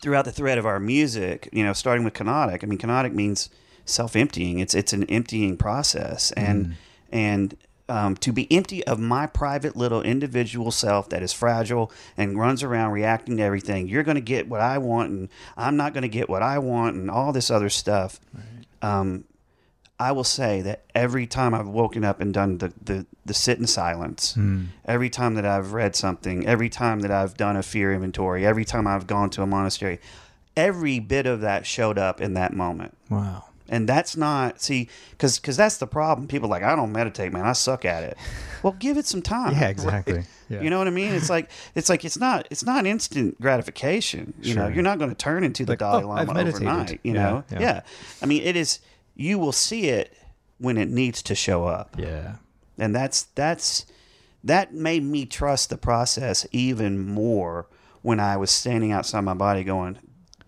[0.00, 2.64] throughout the thread of our music, you know, starting with Kenotic.
[2.64, 3.50] I mean, Kenotic means
[3.84, 4.60] self-emptying.
[4.60, 6.76] It's it's an emptying process, and
[7.12, 7.54] and
[7.88, 12.62] um, to be empty of my private little individual self that is fragile and runs
[12.62, 13.88] around reacting to everything.
[13.88, 16.58] You're going to get what I want, and I'm not going to get what I
[16.58, 18.20] want, and all this other stuff.
[18.82, 19.24] Um,
[19.98, 23.58] I will say that every time I've woken up and done the, the, the sit
[23.58, 24.36] in silence,
[24.84, 28.64] every time that I've read something, every time that I've done a fear inventory, every
[28.64, 30.00] time I've gone to a monastery,
[30.56, 32.96] every bit of that showed up in that moment.
[33.08, 33.44] Wow.
[33.68, 36.28] And that's not, see, because because that's the problem.
[36.28, 37.46] People are like, I don't meditate, man.
[37.46, 38.18] I suck at it.
[38.62, 39.52] Well, give it some time.
[39.52, 40.24] Yeah, exactly.
[40.50, 40.60] Yeah.
[40.60, 41.14] You know what I mean?
[41.14, 44.34] It's like it's like it's not it's not instant gratification.
[44.42, 47.00] You know, you're not going to turn into the Like, Dalai oh, Lama overnight.
[47.02, 47.60] You Yeah, know, yeah.
[47.60, 47.80] yeah.
[48.20, 48.80] I mean, it is.
[49.14, 50.14] You will see it
[50.58, 52.36] when it needs to show up, Yeah.
[52.78, 53.86] and that's that's
[54.44, 57.66] that made me trust the process even more
[58.02, 59.98] when I was standing outside my body, going,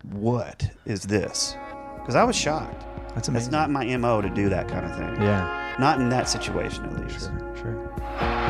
[0.02, 1.56] "What is this?"
[1.96, 2.84] Because I was shocked.
[3.16, 3.52] That's It's amazing.
[3.52, 5.16] not my mo to do that kind of thing.
[5.22, 5.74] Yeah.
[5.78, 7.30] Not in that situation, at least.
[7.30, 7.56] Sure.
[7.56, 8.45] Sure.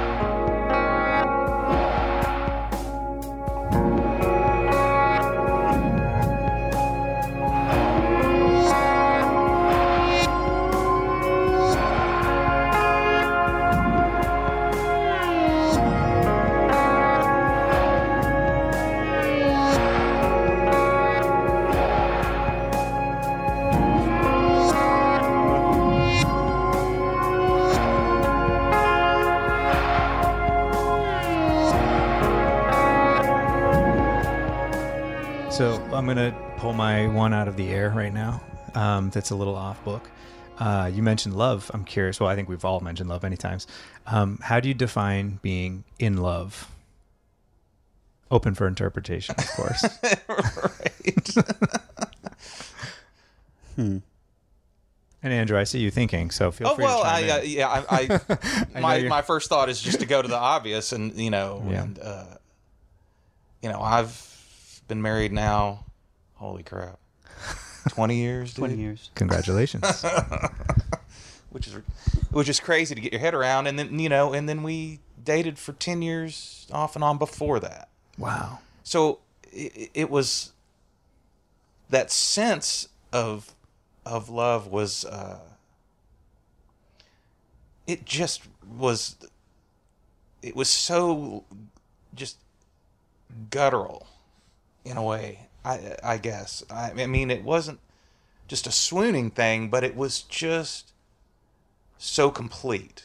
[35.96, 38.42] So I'm gonna pull my one out of the air right now.
[38.74, 40.10] Um, that's a little off book.
[40.58, 41.70] Uh, you mentioned love.
[41.72, 42.20] I'm curious.
[42.20, 43.66] Well, I think we've all mentioned love many times.
[44.06, 46.70] Um, how do you define being in love?
[48.30, 49.86] Open for interpretation, of course.
[50.28, 51.34] right.
[53.76, 53.98] Hmm.
[55.22, 57.40] and Andrew, I see you thinking, so feel Oh free well, to chime I, uh,
[57.40, 58.06] yeah, I, I,
[58.74, 61.64] know my my first thought is just to go to the obvious, and you know,
[61.66, 61.82] Yeah.
[61.82, 62.24] and uh,
[63.62, 65.85] you know, I've been married now.
[66.36, 66.98] Holy crap,
[67.88, 68.58] twenty years, dude?
[68.58, 69.10] Twenty years.
[69.14, 70.04] Congratulations.
[71.50, 71.74] which is
[72.30, 73.66] which is crazy to get your head around.
[73.66, 77.60] And then you know, and then we dated for ten years off and on before
[77.60, 77.88] that.
[78.18, 78.58] wow.
[78.84, 79.20] So
[79.52, 80.52] it, it was
[81.90, 83.54] that sense of
[84.04, 85.40] of love was uh,
[87.86, 88.42] it just
[88.78, 89.16] was
[90.42, 91.44] it was so
[92.14, 92.38] just
[93.50, 94.06] guttural
[94.84, 95.45] in a way.
[95.66, 96.64] I I guess.
[96.70, 97.80] I, I mean, it wasn't
[98.48, 100.92] just a swooning thing, but it was just
[101.98, 103.02] so complete.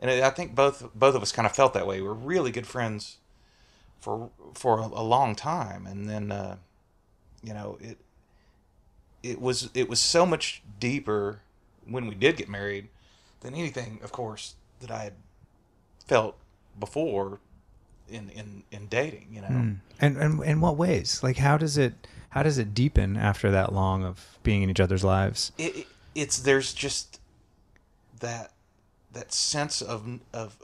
[0.00, 2.00] And I think both both of us kind of felt that way.
[2.00, 3.16] We were really good friends
[4.00, 6.56] for for a, a long time, and then uh,
[7.42, 7.98] you know it
[9.22, 11.40] it was it was so much deeper
[11.86, 12.88] when we did get married
[13.40, 15.14] than anything, of course, that I had
[16.06, 16.36] felt
[16.78, 17.40] before
[18.10, 19.28] in in in dating.
[19.32, 19.76] You know, Mm.
[20.00, 21.20] And and in what ways?
[21.22, 24.80] Like how does it how does it deepen after that long of being in each
[24.80, 25.52] other's lives?
[25.58, 27.20] it, it it's there's just
[28.20, 28.52] that
[29.12, 30.56] that sense of of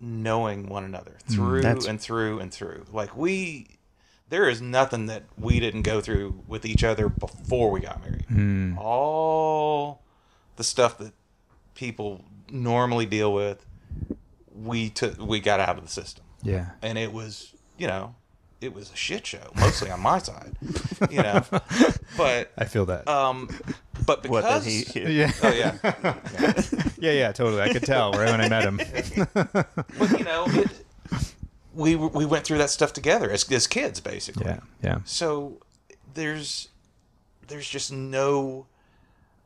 [0.00, 2.86] knowing one another through That's- and through and through.
[2.92, 3.78] Like we,
[4.30, 8.26] there is nothing that we didn't go through with each other before we got married.
[8.28, 8.76] Mm.
[8.78, 10.02] All
[10.56, 11.12] the stuff that
[11.74, 13.64] people normally deal with,
[14.54, 16.66] we took we got out of the system, Yeah.
[16.82, 18.14] and it was you know.
[18.60, 20.54] It was a shit show, mostly on my side,
[21.10, 21.42] you know.
[22.16, 23.08] But I feel that.
[23.08, 23.48] um,
[24.06, 25.32] but What that because he, yeah.
[25.42, 26.14] oh yeah, yeah.
[27.00, 27.60] yeah, yeah, totally.
[27.60, 28.76] I could tell right when I met him.
[29.34, 30.70] but you know, it,
[31.74, 34.46] we we went through that stuff together as as kids, basically.
[34.46, 34.98] yeah, yeah.
[35.06, 35.58] So
[36.14, 36.68] there's
[37.48, 38.66] there's just no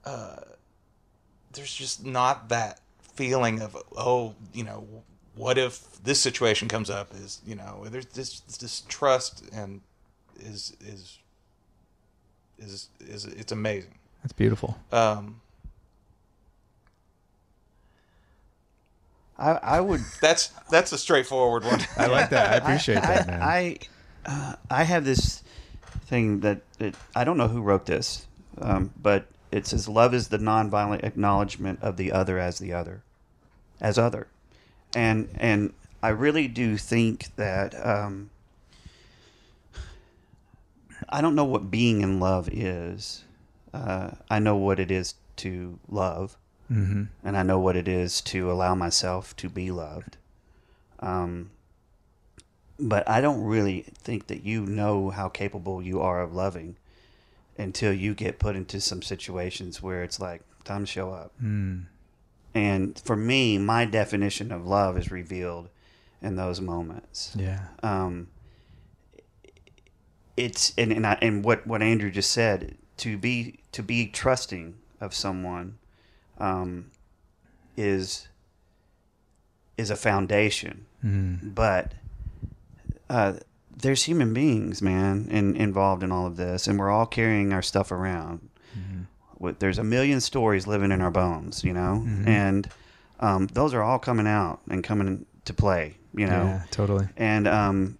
[0.04, 0.40] uh,
[1.54, 2.80] there's just not that
[3.14, 4.86] feeling of oh you know
[5.36, 9.80] what if this situation comes up is you know there's this this trust and
[10.40, 11.18] is is
[12.58, 13.94] is is it's amazing.
[14.22, 14.76] That's beautiful.
[14.90, 15.40] Um,
[19.38, 21.80] I, I would that's that's a straightforward one.
[21.96, 22.52] I like that.
[22.52, 23.42] I appreciate I, that, man.
[23.42, 23.78] I,
[24.24, 25.42] uh, I have this
[26.06, 28.26] thing that, that I don't know who wrote this,
[28.58, 33.02] um, but it says love is the nonviolent acknowledgement of the other as the other,
[33.80, 34.28] as other,
[34.96, 38.30] and and I really do think that um,
[41.08, 43.22] I don't know what being in love is.
[43.74, 46.38] Uh, I know what it is to love,
[46.72, 47.04] mm-hmm.
[47.22, 50.16] and I know what it is to allow myself to be loved.
[51.00, 51.50] Um,
[52.78, 56.76] but I don't really think that you know how capable you are of loving
[57.58, 61.32] until you get put into some situations where it's like time to show up.
[61.42, 61.84] Mm.
[62.56, 65.68] And for me, my definition of love is revealed
[66.22, 67.32] in those moments.
[67.36, 67.60] Yeah.
[67.82, 68.28] Um,
[70.36, 74.74] it's and and, I, and what what Andrew just said to be to be trusting
[75.00, 75.78] of someone
[76.38, 76.90] um,
[77.76, 78.28] is
[79.76, 81.54] is a foundation Mm.
[81.54, 81.92] but
[83.08, 83.34] uh,
[83.76, 87.62] there's human beings, man, in, involved in all of this, and we're all carrying our
[87.62, 88.48] stuff around.
[89.58, 92.68] There's a million stories living in our bones, you know, and
[93.20, 96.44] um, those are all coming out and coming to play, you know.
[96.46, 97.08] Yeah, totally.
[97.16, 97.98] And um,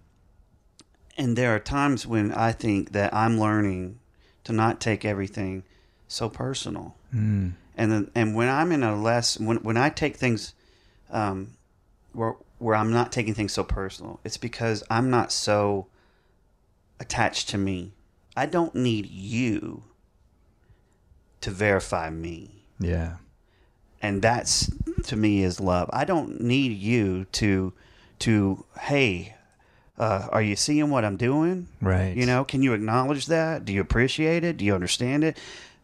[1.17, 3.99] and there are times when I think that I'm learning
[4.43, 5.63] to not take everything
[6.07, 7.53] so personal Mm.
[7.77, 10.53] and then and when I'm in a less when when I take things
[11.09, 11.53] um
[12.11, 15.87] where where I'm not taking things so personal, it's because I'm not so
[16.99, 17.93] attached to me.
[18.35, 19.83] I don't need you
[21.41, 22.63] to verify me.
[22.79, 23.17] Yeah.
[24.01, 24.71] And that's
[25.03, 25.89] to me is love.
[25.91, 27.73] I don't need you to
[28.19, 29.35] to hey,
[29.97, 31.67] uh, are you seeing what I'm doing?
[31.81, 32.15] Right.
[32.15, 33.65] You know, can you acknowledge that?
[33.65, 34.57] Do you appreciate it?
[34.57, 35.37] Do you understand it?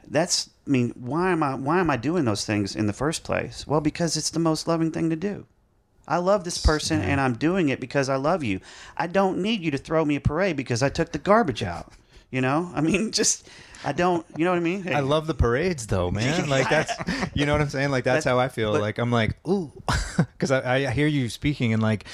[0.08, 3.24] That's I mean, why am I why am I doing those things in the first
[3.24, 3.66] place?
[3.66, 5.46] Well, because it's the most loving thing to do.
[6.08, 8.60] I love this person and I'm doing it because I love you.
[8.98, 11.94] I don't need you to throw me a parade because I took the garbage out.
[12.30, 12.72] You know?
[12.76, 13.48] I mean, just
[13.86, 14.94] I don't, you know what I mean?
[14.94, 16.48] I love the parades though, man.
[16.54, 16.92] Like that's,
[17.34, 17.92] you know what I'm saying?
[17.92, 18.72] Like that's That- how I feel.
[18.74, 19.72] but- like I'm like, ooh,
[20.18, 22.06] because I, I hear you speaking and like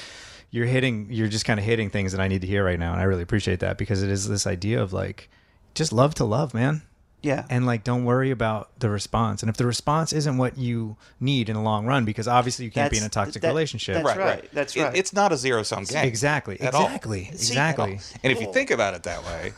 [0.50, 2.92] you're hitting, you're just kind of hitting things that I need to hear right now,
[2.92, 5.30] and I really appreciate that because it is this idea of like,
[5.74, 6.82] just love to love, man,
[7.22, 7.46] yeah.
[7.48, 9.44] and like don't worry about the response.
[9.44, 12.72] And if the response isn't what you need in the long run, because obviously you
[12.72, 14.02] can't be in a toxic that- relationship.
[14.02, 14.48] that's right.
[14.52, 14.96] That's It- right.
[14.96, 16.04] it's not a zero sum game.
[16.04, 16.60] Exactly.
[16.60, 16.86] At all.
[16.86, 17.24] Exactly.
[17.26, 17.98] See, exactly.
[18.00, 18.16] Oh.
[18.24, 19.52] And if you think about it that way,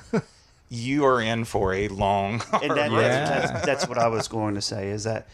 [0.75, 3.01] you are in for a long, hard and that, road.
[3.03, 3.25] Yeah.
[3.47, 5.29] that's, that's what I was going to say is that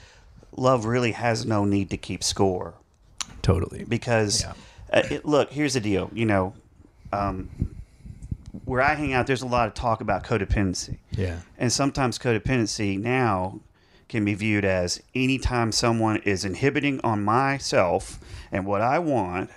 [0.56, 2.74] love really has no need to keep score.
[3.42, 3.84] Totally.
[3.84, 4.52] because Yeah.
[4.92, 6.52] uh, it, look here's the deal you know
[7.12, 7.48] um,
[8.64, 11.40] where i hang out there's a lot of talk about codependency Yeah.
[11.56, 13.60] and sometimes codependency now
[14.08, 18.18] can be viewed as anytime someone is inhibiting on myself
[18.52, 19.50] and what i want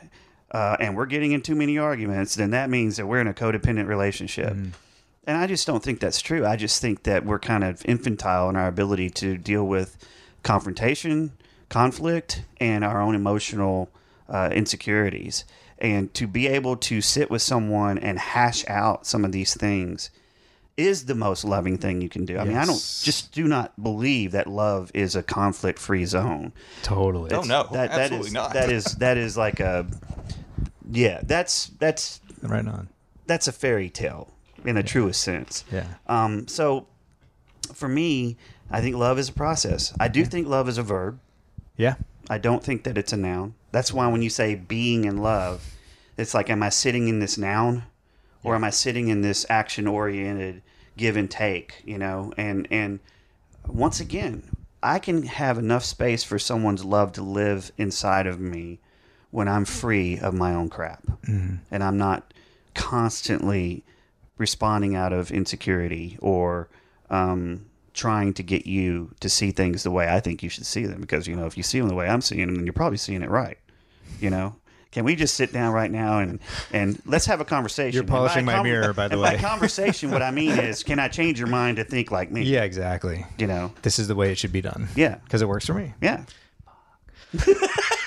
[0.51, 3.33] uh, and we're getting in too many arguments then that means that we're in a
[3.33, 4.55] codependent relationship
[5.25, 8.49] and i just don't think that's true i just think that we're kind of infantile
[8.49, 9.97] in our ability to deal with
[10.43, 11.31] confrontation
[11.69, 13.89] conflict and our own emotional
[14.29, 15.45] uh, insecurities
[15.77, 20.09] and to be able to sit with someone and hash out some of these things
[20.77, 22.37] is the most loving thing you can do.
[22.37, 26.53] I mean, I don't just do not believe that love is a conflict free zone.
[26.81, 27.31] Totally.
[27.31, 28.53] Oh, no, that, that absolutely is not.
[28.53, 29.85] that is that is like a
[30.89, 31.21] yeah.
[31.23, 32.89] That's that's Right on.
[33.27, 34.33] that's a fairy tale
[34.65, 35.63] in a truest sense.
[35.71, 35.87] Yeah.
[36.07, 36.87] Um, so
[37.73, 38.37] for me,
[38.69, 39.93] I think love is a process.
[39.99, 41.19] I do think love is a verb.
[41.77, 41.95] Yeah.
[42.29, 43.55] I don't think that it's a noun.
[43.71, 45.75] That's why when you say being in love,
[46.17, 47.83] it's like, am I sitting in this noun
[48.43, 50.61] or am I sitting in this action oriented
[50.97, 52.33] give and take, you know?
[52.37, 52.99] And, and
[53.67, 54.43] once again,
[54.83, 58.79] I can have enough space for someone's love to live inside of me
[59.29, 61.03] when I'm free of my own crap
[61.71, 62.33] and I'm not
[62.73, 63.83] constantly
[64.41, 66.67] responding out of insecurity or
[67.09, 70.85] um, trying to get you to see things the way I think you should see
[70.85, 70.99] them.
[70.99, 72.97] Because you know, if you see them the way I'm seeing them, then you're probably
[72.97, 73.57] seeing it right.
[74.19, 74.55] You know.
[74.91, 76.39] Can we just sit down right now and
[76.73, 77.95] and let's have a conversation?
[77.95, 79.37] You're polishing my mirror, by the way.
[79.37, 82.43] By conversation, what I mean is, can I change your mind to think like me?
[82.43, 83.25] Yeah, exactly.
[83.37, 83.71] You know.
[83.83, 84.89] This is the way it should be done.
[84.97, 85.15] Yeah.
[85.23, 85.93] Because it works for me.
[86.01, 86.25] Yeah.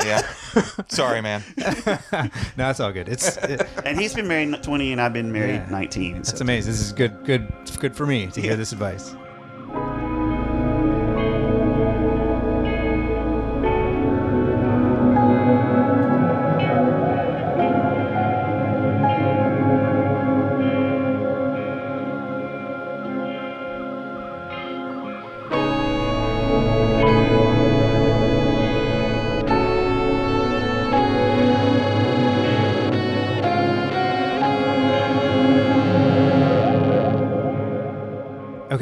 [0.05, 0.21] Yeah.
[0.88, 1.43] Sorry, man.
[2.57, 3.09] No, it's all good.
[3.09, 5.71] It's it, And he's been married 20, and I've been married Yeah.
[5.71, 6.14] 19.
[6.17, 6.73] that's so- amazing.
[6.73, 7.25] This is good.
[7.25, 7.53] Good.
[7.81, 9.14] Good for me to hear this advice.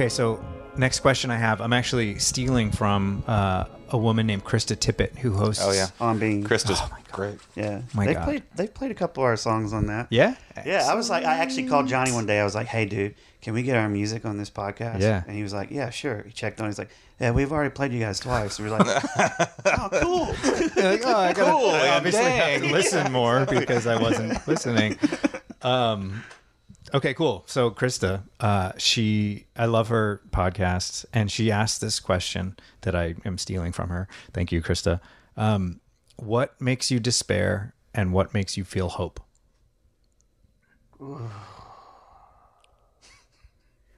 [0.02, 0.44] Okay, so
[0.76, 5.32] next question I have, I'm actually stealing from uh, a woman named Krista Tippett who
[5.32, 5.62] hosts.
[5.64, 5.90] Oh yeah.
[6.00, 6.42] On being.
[6.42, 6.80] Krista's
[7.12, 7.38] great.
[7.54, 7.82] Yeah.
[7.94, 8.24] My they God.
[8.24, 8.42] played.
[8.56, 10.08] They played a couple of our songs on that.
[10.10, 10.34] Yeah.
[10.66, 12.40] Yeah, I was like, I actually called Johnny one day.
[12.40, 15.22] I was like, "Hey, dude, can we get our music on this podcast?" Yeah.
[15.24, 16.66] and he was like, "Yeah, sure." He checked on.
[16.66, 18.86] He's like, "Yeah, we've already played you guys twice." we are like,
[19.66, 20.26] "Oh, cool."
[20.84, 22.62] like, oh, I gotta Cool, I and obviously have dang.
[22.62, 24.98] to listen more because I wasn't listening.
[25.62, 26.24] Um,
[26.94, 27.44] okay, cool.
[27.46, 33.14] So Krista, uh, she, I love her podcasts, and she asked this question that I
[33.24, 34.08] am stealing from her.
[34.32, 35.00] Thank you, Krista.
[35.36, 35.80] Um,
[36.16, 39.20] what makes you despair, and what makes you feel hope?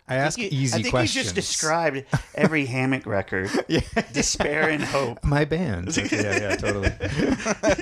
[0.06, 1.16] I ask You- easy I think questions.
[1.16, 3.50] you just described every hammock record.
[3.68, 3.80] yeah.
[4.12, 5.24] Despair and hope.
[5.24, 5.96] my band.
[5.96, 6.92] yeah, yeah, totally.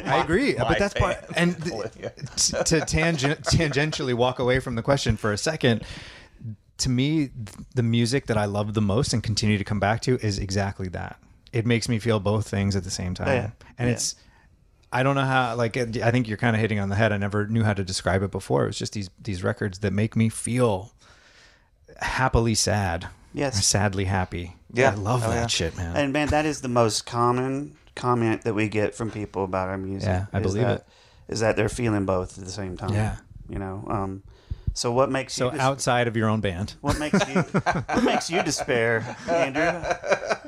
[0.04, 1.16] I agree, but that's part.
[1.36, 5.82] And th- to tangent, tangentially walk away from the question for a second.
[6.78, 7.30] To me,
[7.74, 10.88] the music that I love the most and continue to come back to is exactly
[10.88, 11.16] that.
[11.52, 13.94] It makes me feel both things at the same time, Yeah, and yeah.
[13.94, 14.14] it's.
[14.94, 15.54] I don't know how.
[15.56, 17.12] Like, I think you're kind of hitting on the head.
[17.12, 18.64] I never knew how to describe it before.
[18.64, 20.92] It was just these these records that make me feel
[22.00, 23.08] happily sad.
[23.34, 23.64] Yes.
[23.64, 24.56] sadly happy.
[24.72, 24.90] Yeah.
[24.92, 25.46] I love Oh, that yeah.
[25.46, 25.96] shit, man.
[25.96, 29.78] And man, that is the most common comment that we get from people about our
[29.78, 30.08] music.
[30.08, 30.86] Yeah, I believe that, it.
[31.32, 32.92] Is that they're feeling both at the same time.
[32.92, 33.16] Yeah.
[33.48, 33.84] You know.
[33.88, 34.22] Um,
[34.74, 36.74] so what makes so you des- outside of your own band.
[36.80, 39.82] What makes you What makes you despair, Andrew?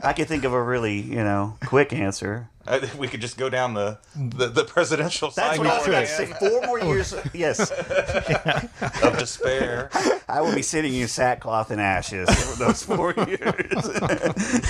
[0.03, 2.49] I could think of a really you know quick answer.
[2.67, 5.87] I think we could just go down the the, the presidential That's what I was
[5.87, 6.27] about to say.
[6.27, 7.15] Four more years.
[7.35, 7.71] Yes,
[9.03, 9.91] of despair.
[10.29, 13.83] I will be sitting in sackcloth and ashes for those four years.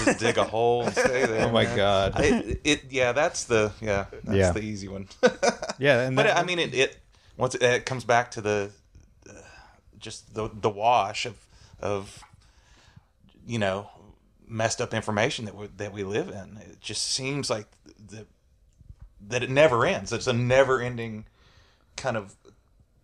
[0.04, 1.46] Just dig a hole and stay there.
[1.46, 1.76] Oh my man.
[1.76, 2.20] God.
[2.20, 4.50] It, it yeah, that's the yeah, that's Yeah.
[4.52, 5.06] the easy one.
[5.78, 6.98] Yeah, and But that- I mean, it, it
[7.36, 8.70] once it, it comes back to the uh,
[10.04, 11.36] just the the wash of
[11.80, 12.22] of
[13.46, 13.88] you know
[14.46, 16.58] messed up information that we that we live in.
[16.58, 17.66] It just seems like
[18.08, 18.26] the
[19.26, 20.12] that it never ends.
[20.12, 21.24] It's a never ending
[21.96, 22.36] kind of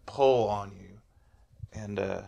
[0.04, 0.98] pull on you,
[1.72, 2.22] and uh,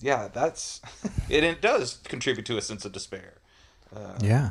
[0.00, 0.80] yeah, that's
[1.28, 1.44] it.
[1.44, 3.34] It does contribute to a sense of despair.
[4.20, 4.50] yeah,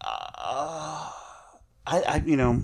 [0.00, 1.12] I,
[1.86, 2.62] I, you know,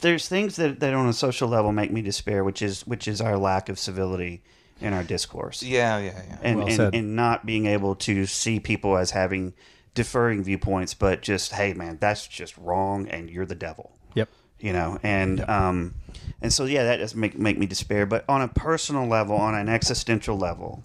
[0.00, 3.20] there's things that, that on a social level make me despair, which is which is
[3.20, 4.42] our lack of civility
[4.80, 5.62] in our discourse.
[5.62, 6.38] Yeah, yeah, yeah.
[6.42, 6.94] and, Well and, said.
[6.94, 9.54] and not being able to see people as having
[9.94, 13.92] differing viewpoints, but just hey man, that's just wrong, and you're the devil.
[14.14, 15.94] yep, You know, and um,
[16.42, 18.06] and so yeah, that does make make me despair.
[18.06, 20.82] But on a personal level, on an existential level,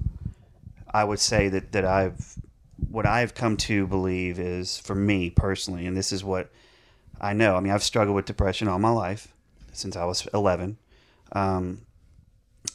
[0.94, 2.36] I would say that that I've
[2.90, 6.52] what I've come to believe is for me personally, and this is what
[7.24, 7.56] I know.
[7.56, 9.34] I mean, I've struggled with depression all my life
[9.72, 10.78] since I was 11.
[11.32, 11.82] Um,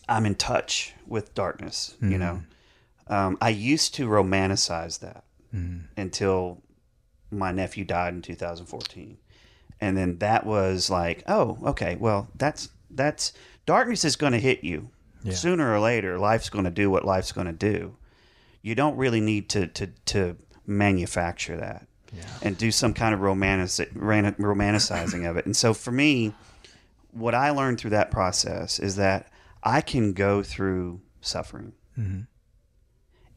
[0.08, 2.42] I'm in touch with darkness, you know.
[3.08, 5.24] Um, I used to romanticize that
[5.96, 6.62] until
[7.30, 9.18] my nephew died in 2014.
[9.80, 13.32] and then that was like, oh, okay, well, that's that's
[13.66, 14.90] darkness is going to hit you
[15.34, 16.18] sooner or later.
[16.18, 17.96] Life's going to do what life's going to do.
[18.62, 20.36] You don't really need to to to
[20.66, 21.87] manufacture that
[22.42, 25.46] and do some kind of romantic romanticizing of it.
[25.46, 26.34] And so for me,
[27.12, 29.30] what I learned through that process is that
[29.62, 31.72] I can go through suffering.
[31.98, 32.20] Mm-hmm.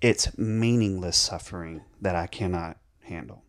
[0.02, 3.44] It's meaningless suffering that I cannot handle.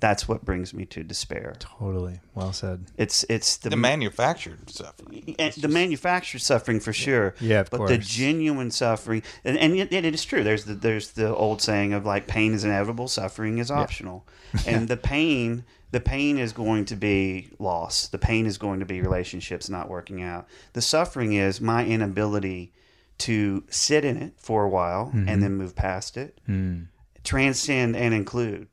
[0.00, 1.54] That's what brings me to despair.
[1.58, 2.20] Totally.
[2.34, 2.86] Well said.
[2.96, 4.94] It's it's the, The manufactured stuff.
[5.38, 7.34] and the manufactured suffering for sure.
[7.40, 10.44] Yeah, of but the genuine suffering, and, and it, it is true.
[10.44, 14.26] There's the there's the old saying of like pain is inevitable, suffering is optional,
[14.66, 18.06] and the pain the pain is going to be loss.
[18.08, 20.46] The pain is going to be relationships not working out.
[20.72, 22.72] The suffering is my inability
[23.18, 25.28] to sit in it for a while Mm-hmm.
[25.28, 26.84] and then move past it, Hmm.
[27.24, 28.68] transcend and include.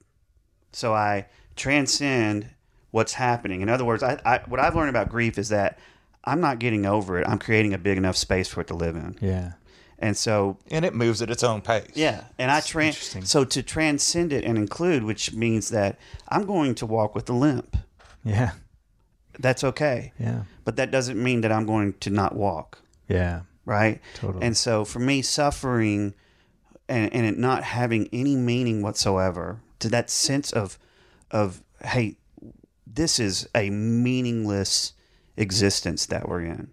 [0.72, 2.50] So I transcend
[2.92, 3.62] what's happening.
[3.62, 5.78] In other words, I, I what I've learned about grief is that
[6.26, 7.28] I'm not getting over it.
[7.28, 9.18] I'm creating a big enough space for it to live in.
[9.22, 9.54] Yeah.
[10.02, 11.90] And so And it moves at its own pace.
[11.94, 13.26] yeah, and I tran interesting.
[13.26, 16.00] so to transcend it and include, which means that
[16.30, 17.76] I'm going to walk with a limp.
[18.24, 18.52] Yeah.
[19.40, 20.14] That's okay.
[20.20, 20.44] Yeah.
[20.66, 22.80] But that doesn't mean that I'm going to not walk.
[23.10, 23.42] Yeah.
[23.66, 24.00] right?
[24.16, 24.46] Totally.
[24.46, 26.14] And so for me, suffering
[26.88, 30.78] and, and it not having any meaning whatsoever to that sense of
[31.32, 32.18] of hey,
[32.86, 34.94] this is a meaningless
[35.38, 36.72] existence that we're in.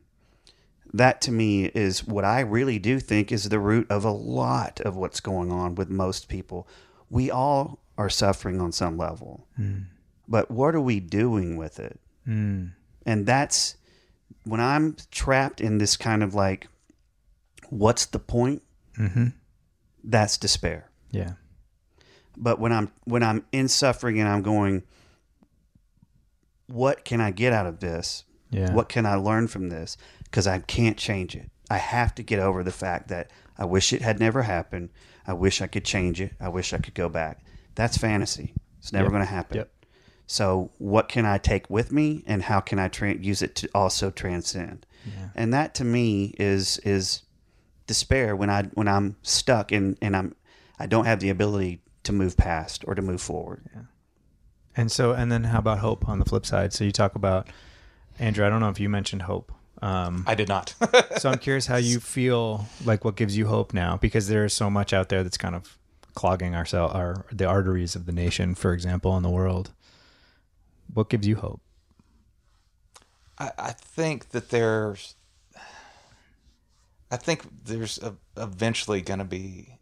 [0.92, 4.80] That to me is what I really do think is the root of a lot
[4.80, 6.66] of what's going on with most people.
[7.10, 9.46] We all are suffering on some level.
[10.28, 12.00] But what are we doing with it?
[12.26, 12.72] Mm.
[13.04, 13.76] And that's
[14.44, 16.68] when I'm trapped in this kind of like,
[17.68, 18.62] what's the point?
[18.98, 19.28] Mm-hmm.
[20.02, 20.88] That's despair.
[21.10, 21.32] Yeah.
[22.36, 24.82] But when I'm when I'm in suffering and I'm going,
[26.66, 28.24] what can I get out of this?
[28.50, 28.72] Yeah.
[28.74, 29.96] What can I learn from this?
[30.24, 31.50] Because I can't change it.
[31.70, 34.90] I have to get over the fact that I wish it had never happened.
[35.26, 36.32] I wish I could change it.
[36.40, 37.44] I wish I could go back.
[37.74, 38.54] That's fantasy.
[38.78, 39.12] It's never Yep.
[39.12, 39.56] going to happen.
[39.58, 39.72] Yep.
[40.28, 43.68] So, what can I take with me, and how can I tra- use it to
[43.74, 44.84] also transcend?
[45.36, 47.22] And that to me is is
[47.86, 50.34] despair when I when I'm stuck and and I'm
[50.80, 53.64] I don't have the ability to move past or to move forward.
[54.76, 56.72] And so, and then how about hope on the flip side?
[56.72, 57.48] So you talk about
[58.18, 58.46] Andrew.
[58.46, 59.52] I don't know if you mentioned hope.
[59.82, 60.74] Um, I did not.
[61.18, 64.52] so I'm curious how you feel like what gives you hope now, because there is
[64.52, 65.78] so much out there that's kind of
[66.14, 69.72] clogging our cell, our the arteries of the nation, for example, in the world.
[70.92, 71.60] What gives you hope?
[73.38, 75.14] I, I think that there's
[77.10, 79.75] I think there's a, eventually going to be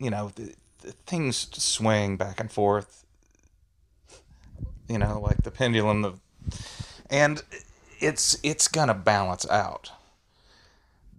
[0.00, 3.04] you know the, the things swing back and forth
[4.88, 6.20] you know like the pendulum of
[7.10, 7.42] and
[7.98, 9.92] it's it's to balance out.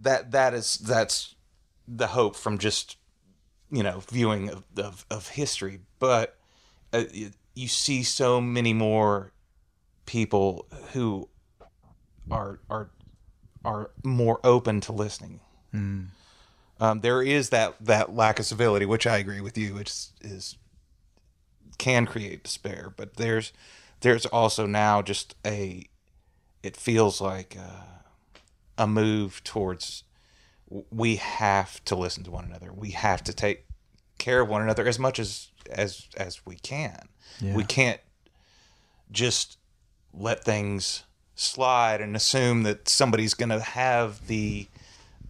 [0.00, 1.34] That that is that's
[1.86, 2.96] the hope from just
[3.70, 5.80] you know viewing of of, of history.
[5.98, 6.36] But
[6.92, 9.32] uh, you, you see so many more
[10.06, 11.28] people who
[12.30, 12.90] are are
[13.64, 15.40] are more open to listening.
[16.82, 20.56] Um, there is that that lack of civility, which I agree with you, which is,
[21.78, 22.92] can create despair.
[22.96, 23.52] But there's
[24.00, 25.86] there's also now just a
[26.64, 27.84] it feels like uh,
[28.76, 30.02] a move towards
[30.90, 32.72] we have to listen to one another.
[32.72, 33.66] We have to take
[34.18, 37.08] care of one another as much as as as we can.
[37.54, 38.00] We can't
[39.12, 39.56] just
[40.12, 41.04] let things
[41.36, 44.66] slide and assume that somebody's going to have the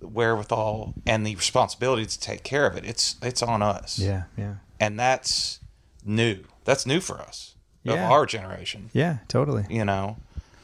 [0.02, 2.84] wherewithal and the responsibility to take care of it.
[2.84, 3.98] It's it's on us.
[3.98, 5.60] Yeah, yeah, And that's
[6.04, 6.44] new.
[6.64, 7.54] That's new for us.
[7.84, 8.08] Of Yeah.
[8.10, 9.64] our generation yeah, totally.
[9.68, 10.16] you know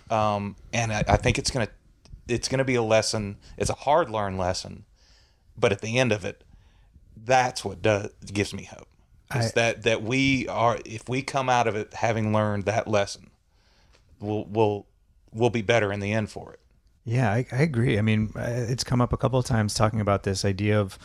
[0.08, 1.66] um, and I, I think it's gonna
[2.28, 4.84] it's gonna be a lesson it's a hard learned lesson
[5.56, 6.44] but at the end of it
[7.16, 8.86] that's what does gives me hope
[9.34, 12.86] is I- that that we are if we come out of it having learned that
[12.86, 13.30] lesson
[14.20, 14.86] we'll we'll
[15.32, 16.60] we'll be better in the end for it
[17.08, 17.98] Yeah, I, I agree.
[17.98, 20.98] I mean, uh, it's come up a couple of times talking about this idea of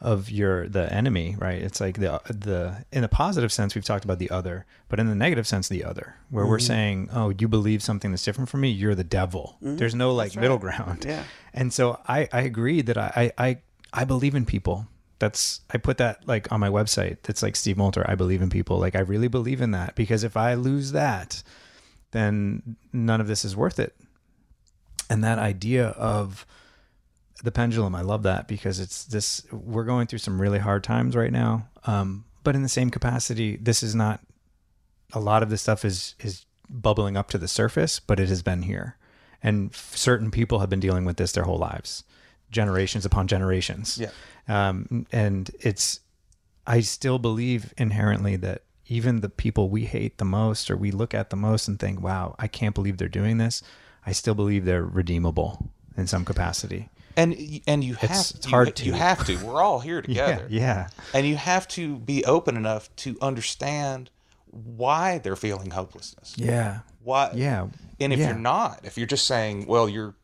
[0.00, 1.60] of your the enemy, right?
[1.60, 4.98] It's like the uh, the in a positive sense we've talked about the other, but
[4.98, 6.66] in the negative sense the other, where we're mm-hmm.
[6.66, 9.76] saying, "Oh, you believe something that's different from me, you're the devil." Mm-hmm.
[9.76, 11.04] There's no like middle ground.
[11.06, 11.24] Yeah.
[11.52, 13.58] And so I I agree that I I
[13.92, 14.86] I, believe in people.
[15.18, 17.18] That's I put that like on my website.
[17.22, 18.08] That's like Steve Molter.
[18.08, 18.78] I believe in people.
[18.78, 21.42] Like I really believe in that because if I lose that,
[22.10, 23.94] then none of this is worth it
[25.08, 26.46] and that idea of
[27.42, 31.14] the pendulum i love that because it's this we're going through some really hard times
[31.14, 34.20] right now um, but in the same capacity this is not
[35.12, 38.42] a lot of this stuff is is bubbling up to the surface, but it has
[38.42, 38.96] been here,
[39.42, 42.04] and f- certain people have been dealing with this their whole lives,
[42.50, 43.98] generations upon generations.
[43.98, 44.10] Yeah.
[44.48, 46.00] Um, and it's,
[46.66, 51.14] I still believe inherently that even the people we hate the most or we look
[51.14, 53.62] at the most and think, wow, I can't believe they're doing this.
[54.06, 56.88] I still believe they're redeemable in some capacity.
[57.18, 57.34] and
[57.66, 58.84] and you have It's- it's hard you to.
[58.84, 59.36] You have to.
[59.44, 60.46] We're all here together.
[60.50, 60.60] Yeah.
[60.60, 60.88] Yeah.
[61.14, 64.10] and you have to be open enough to understand
[64.50, 66.34] why they're feeling hopelessness.
[66.36, 66.80] Yeah.
[67.02, 67.30] Why?
[67.34, 67.68] Yeah.
[68.00, 68.28] And if Yeah.
[68.30, 70.14] you're not, if you're just saying, "Well, you're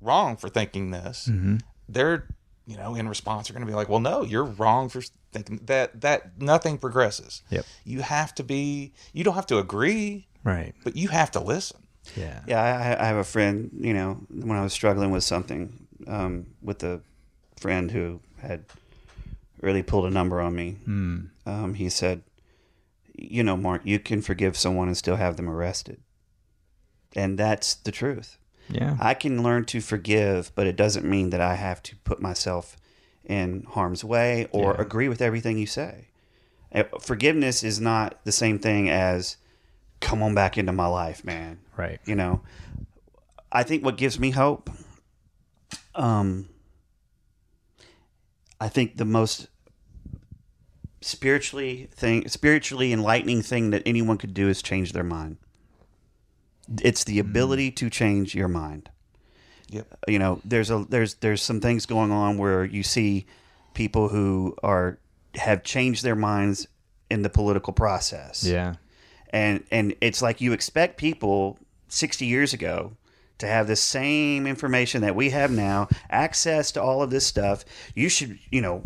[0.00, 1.56] wrong for thinking this," Mm-hmm.
[1.88, 2.26] they're,
[2.66, 5.02] you know, in response, are going to be like, "Well, no, you're wrong for
[5.32, 7.42] thinking that." That nothing progresses.
[7.50, 7.64] Yep.
[7.84, 8.92] You have to be.
[9.12, 10.74] You don't have to agree, Right.
[10.84, 11.78] but you have to listen.
[12.16, 12.40] Yeah.
[12.46, 13.70] Yeah, I, I have a friend.
[13.78, 17.00] You know, when I was struggling with something, um, with a
[17.60, 18.64] friend who had
[19.60, 20.76] really pulled a number on me,
[21.46, 22.22] um, he said,
[23.16, 26.00] "You know, Marc, you can forgive someone and still have them arrested,"
[27.14, 28.38] and that's the truth.
[28.68, 28.96] Yeah.
[29.00, 32.76] I can learn to forgive, but it doesn't mean that I have to put myself
[33.24, 34.82] in harm's way or Yeah.
[34.82, 36.08] agree with everything you say.
[36.74, 39.36] Uh, Forgiveness is not the same thing as
[40.02, 41.58] come on back into my life, man.
[41.76, 41.98] Right.
[42.04, 42.42] You know,
[43.50, 44.68] I think what gives me hope,
[45.94, 46.48] um,
[48.60, 49.48] I think the most
[51.00, 55.38] spiritually thing, spiritually enlightening thing that anyone could do is change their mind.
[56.82, 58.88] It's the ability to change your mind
[59.68, 59.86] Yep.
[60.06, 63.26] you know there's a there's there's some things going on where you see
[63.74, 64.98] people who are
[65.34, 66.68] have changed their minds
[67.10, 68.74] in the political process Yeah.
[69.32, 71.58] And and it's like you expect people
[71.88, 72.92] 60 years ago
[73.38, 77.64] to have the same information that we have now access to all of this stuff.
[77.94, 78.84] You should you know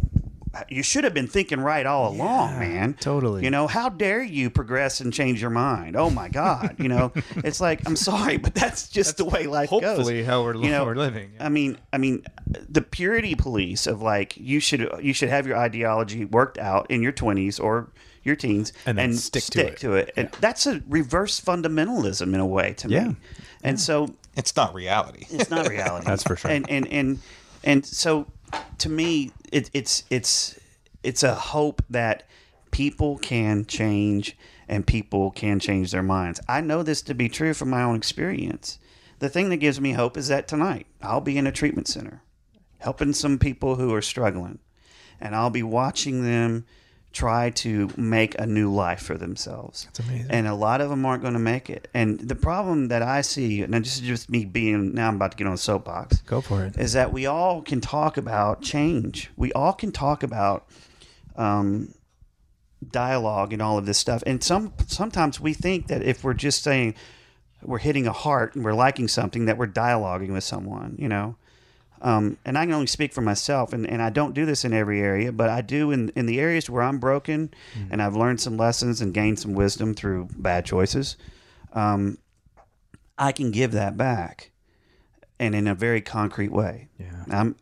[0.70, 2.94] you should have been thinking right all along man.
[2.94, 3.44] totally.
[3.44, 5.96] you know how dare you progress and change your mind?
[5.96, 7.12] Oh my god you know?
[7.44, 9.82] It's like i'm sorry but that's just the way life goes.
[9.82, 11.32] Hopefully, how we're, you know, we're living.
[11.38, 15.58] I mean, I mean, the purity police of like you should you should have your
[15.58, 17.90] ideology worked out in your twenties or
[18.26, 20.12] your teens And then stick to it.
[20.16, 23.08] And that's a reverse fundamentalism in a way to Yeah.
[23.08, 23.16] me.
[23.62, 25.26] And so It's not reality.
[25.30, 26.06] it's not reality.
[26.06, 26.50] That's for sure.
[26.50, 27.20] And and and
[27.64, 28.26] and so
[28.78, 30.58] to me, it, it's it's
[31.02, 32.24] it's a hope that
[32.70, 34.36] people can change
[34.68, 36.40] and people can change their minds.
[36.48, 38.78] I know this to be true from my own experience.
[39.20, 42.22] The thing that gives me hope is that tonight I'll be in a treatment center
[42.78, 44.58] helping some people who are struggling
[45.20, 46.66] and I'll be watching them
[47.16, 49.84] try to make a new life for themselves.
[49.86, 50.30] That's amazing.
[50.30, 51.88] And a lot of them aren't going to make it.
[51.94, 55.30] And the problem that I see, and this is just me being now, I'm about
[55.30, 56.76] to get on a soapbox, Go for it.
[56.76, 59.30] is that we all can talk about change.
[59.34, 60.68] We all can talk about
[61.36, 61.94] um,
[62.90, 64.22] dialogue and all of this stuff.
[64.26, 66.94] And some sometimes we think that if we're just saying
[67.62, 71.36] we're hitting a heart and we're liking something, that we're dialoguing with someone, you know.
[72.06, 74.72] Um, and I can only speak for myself, and, and I don't do this in
[74.72, 77.52] every area, but I do in, in the areas where I'm broken
[77.90, 81.16] and I've learned some lessons and gained some wisdom through bad choices.
[81.72, 82.18] Um,
[83.18, 84.52] I can give that back
[85.40, 86.86] and in a very concrete way.
[86.96, 87.24] Yeah.
[87.28, 87.56] I'm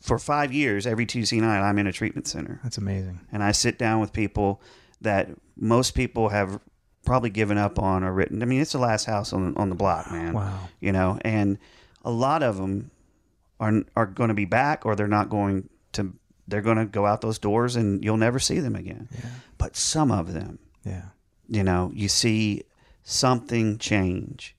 [0.00, 3.20] for five years every Tuesday night I'm in a treatment center That's amazing.
[3.32, 4.60] and I sit down with people
[5.00, 6.58] that most people have
[7.04, 8.42] probably given up on or written.
[8.42, 10.32] I mean, it's the last house on on the block, man.
[10.32, 10.68] Wow.
[10.80, 11.58] You know, and
[12.04, 12.90] a lot of them
[13.60, 16.12] are are going to be back or they're not going to.
[16.48, 19.08] They're going to go out those doors and you'll never see them again.
[19.12, 19.30] Yeah.
[19.58, 21.06] But some of them, Yeah.
[21.48, 22.62] you know, you see
[23.02, 24.54] something change.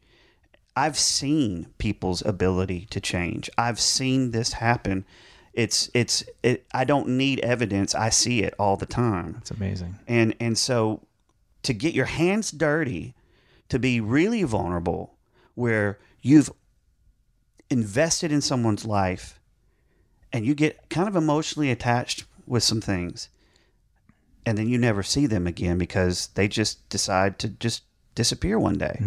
[0.75, 3.49] I've seen people's ability to change.
[3.57, 5.05] I've seen this happen.
[5.53, 7.95] It's it's it, I don't need evidence.
[7.95, 9.33] I see it all the time.
[9.33, 9.95] That's amazing.
[10.07, 11.01] And and so
[11.63, 13.15] to get your hands dirty,
[13.69, 15.15] to be really vulnerable
[15.55, 16.51] where you've
[17.70, 19.39] invested in someone's life
[20.32, 23.30] and you get kind of emotionally attached with some things
[24.45, 27.84] and then you never see them again because they just decide to just
[28.15, 28.97] disappear one day.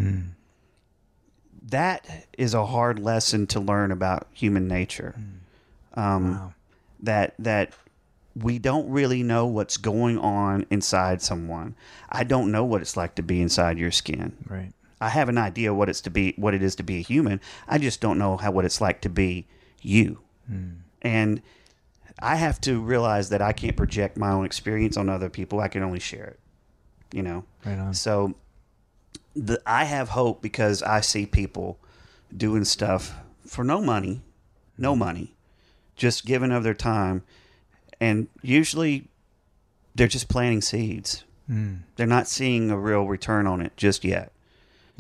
[1.69, 5.15] That is a hard lesson to learn about human nature.
[5.95, 6.55] Um, Wow.
[7.03, 7.73] That that
[8.37, 11.75] we don't really know what's going on inside someone.
[12.11, 14.37] I don't know what it's like to be inside your skin.
[14.47, 14.73] Right.
[15.01, 17.41] I have an idea what it's to be what it is to be a human.
[17.69, 19.47] I just don't know how what it's like to be
[19.81, 20.21] you.
[20.47, 20.71] Hmm.
[21.03, 21.43] And
[22.21, 25.61] I have to realize that I can't project my own experience on other people.
[25.61, 26.41] I can only share it.
[27.13, 27.45] You know.
[27.65, 27.95] Right on.
[27.95, 28.35] So
[29.35, 31.79] the I have hope because I see people
[32.37, 33.15] doing stuff
[33.47, 34.23] for no money,
[34.77, 35.01] no hmm.
[35.01, 35.35] money,
[35.97, 37.23] just giving of their time
[38.01, 39.09] and usually
[39.95, 41.77] they're just planting seeds hmm.
[41.97, 44.33] They're not seeing a real return on it just yet.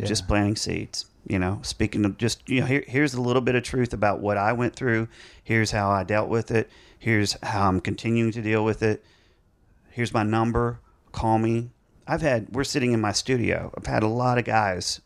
[0.08, 1.06] Just planting seeds.
[1.26, 4.20] You know, speaking of just you know, here, here's a little bit of truth about
[4.20, 5.08] what I went through.
[5.44, 6.70] Here's how I dealt with it.
[6.98, 9.04] Here's how I'm continuing to deal with it.
[9.90, 10.80] Here's my number.
[11.12, 11.70] Call me.
[12.06, 12.48] I've had.
[12.50, 13.72] We're sitting in my studio.
[13.76, 15.00] I've had a lot of guys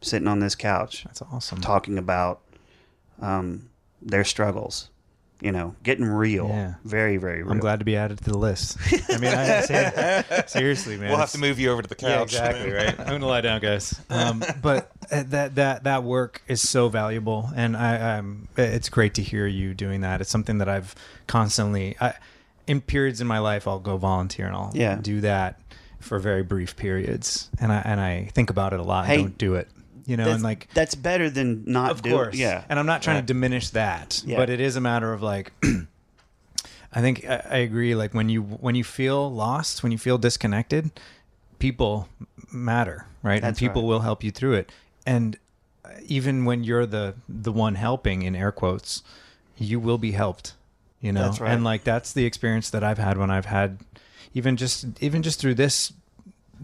[0.00, 1.60] sitting on this couch That's awesome.
[1.60, 2.40] talking about
[3.20, 3.70] um,
[4.00, 4.90] their struggles.
[5.42, 6.46] You know, getting real.
[6.48, 6.74] Yeah.
[6.84, 7.50] Very, very real.
[7.50, 8.78] I'm glad to be added to the list.
[9.10, 11.08] I mean, I, ser- seriously, man.
[11.08, 12.32] We'll have to move you over to the couch.
[12.34, 12.70] Yeah, exactly.
[12.72, 12.98] Right.
[13.00, 14.00] I'm gonna lie down, guys.
[14.08, 18.46] Um, but uh, that that that work is so valuable, and I, I'm.
[18.56, 20.20] It's great to hear you doing that.
[20.20, 20.94] It's something that I've
[21.26, 21.96] constantly.
[22.00, 22.14] I,
[22.68, 24.94] in periods in my life, I'll go volunteer and I'll Yeah.
[25.02, 25.58] do that
[25.98, 29.06] for very brief periods, and I and I think about it a lot.
[29.06, 29.68] Hey, don't do it.
[30.06, 32.64] You know, that's, and like that's better than not of course Yeah.
[32.68, 34.36] and i'm not trying to diminish that Yeah.
[34.36, 35.52] but it is a matter of like
[36.92, 40.18] i think I, I agree like when you when you feel lost when you feel
[40.18, 40.90] disconnected
[41.58, 42.08] people
[42.52, 43.88] matter right and people right.
[43.88, 44.72] will help you through it
[45.06, 45.38] and
[45.84, 49.02] uh, even when you're the the one helping in air quotes
[49.56, 50.54] you will be helped
[51.00, 51.52] you know That's right.
[51.52, 53.78] and like that's the experience that i've had when i've had
[54.34, 55.92] even just even just through this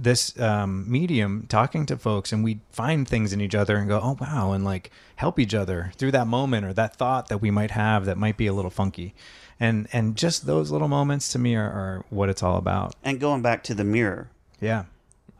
[0.02, 4.00] this um, medium talking to folks and we find things in each other and go
[4.02, 7.50] oh wow and like help each other through that moment or that thought that we
[7.50, 9.14] might have that might be a little funky.
[9.60, 12.94] And and just those little moments to me are, are what it's all about.
[13.02, 14.30] And going back to the mirror,
[14.60, 14.84] yeah.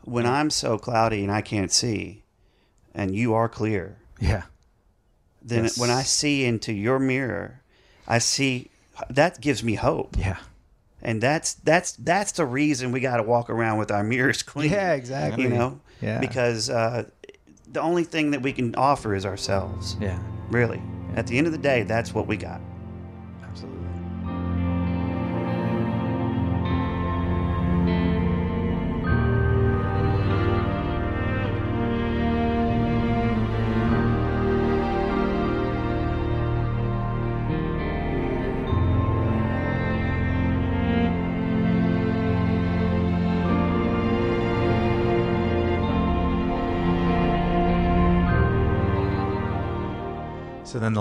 [0.03, 2.23] When I'm so cloudy and I can't see,
[2.93, 4.43] and you are clear, yeah.
[5.41, 5.77] Then Yes.
[5.77, 7.61] when I see into your mirror,
[8.07, 8.69] I see
[9.09, 10.17] that gives me hope.
[10.17, 10.37] yeah
[11.01, 14.71] And that's that's that's the reason we got to walk around with our mirrors clean.
[14.71, 15.43] Yeah, exactly.
[15.43, 16.19] You know, Yeah.
[16.19, 17.05] because uh,
[17.71, 19.95] the only thing that we can offer is ourselves.
[20.01, 20.19] yeah
[20.49, 20.81] Really,
[21.15, 22.59] at the end of the day, that's what we got.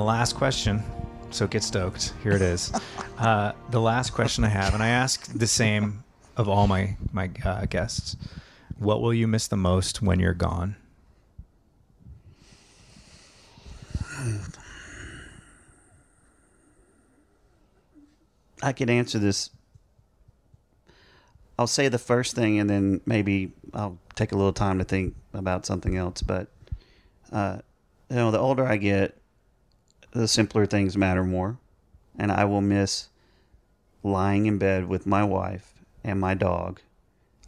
[0.08, 0.82] Last question.
[1.30, 2.14] So get stoked.
[2.22, 2.72] Here it is.
[3.18, 6.04] Uh, the last question I have, and I ask the same
[6.36, 8.16] of all my my uh, guests.
[8.78, 10.76] What will you miss the most when you're gone?
[18.62, 19.50] I could answer this.
[21.58, 25.16] I'll say the first thing, and then maybe I'll take a little time to think
[25.34, 26.22] about something else.
[26.22, 26.46] But
[27.32, 27.58] uh,
[28.08, 29.17] you know, the older I get,
[30.12, 31.58] the simpler things matter more,
[32.18, 33.08] and I will miss
[34.02, 36.80] lying in bed with my wife and my dog,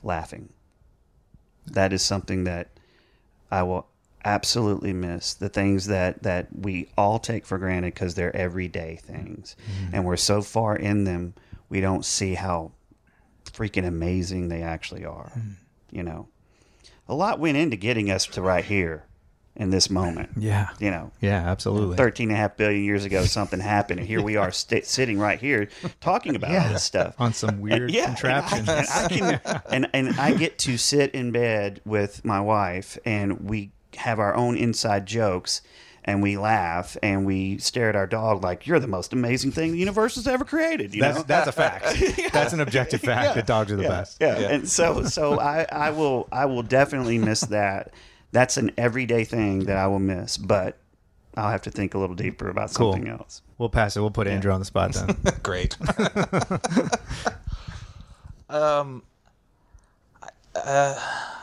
[0.03, 0.51] laughing.
[1.67, 2.69] That is something that
[3.51, 3.87] I will
[4.25, 5.35] absolutely miss.
[5.35, 9.57] The things that that we all take for granted because they're everyday things.
[9.59, 9.95] Mm-hmm.
[9.95, 11.35] And we're so far in them
[11.69, 12.73] we don't see how
[13.45, 15.55] freaking amazing they actually are mm.
[15.91, 16.29] you know?
[17.09, 19.05] A lot went into getting us to right here
[19.57, 20.69] in this moment Yeah.
[20.79, 21.97] you know Yeah, absolutely.
[21.97, 25.19] 13 and a half billion years ago something happened and here we are st- sitting
[25.19, 25.69] right here
[26.01, 28.69] talking about all this stuff On some weird yeah, contraptions.
[28.69, 32.41] And I, and I can, and, and I get to sit in bed with my
[32.41, 35.63] wife, and we have our own inside jokes,
[36.05, 39.73] and we laugh, and we stare at our dog like you're the most amazing thing
[39.73, 40.95] the universe has ever created.
[40.95, 42.33] You that's know, that's a fact.
[42.33, 44.17] That's an objective fact that dogs are the yeah, best.
[44.21, 44.37] Yeah.
[44.39, 47.93] and so so I I will I will definitely miss that.
[48.33, 50.79] That's an everyday thing that I will miss, but
[51.37, 52.93] I'll have to think a little deeper about Cool.
[52.93, 53.43] something else.
[53.59, 54.01] We'll pass it.
[54.01, 55.17] We'll put Andrew on the spot then.
[55.43, 55.77] Great.
[58.49, 59.03] um,
[60.55, 60.95] uh,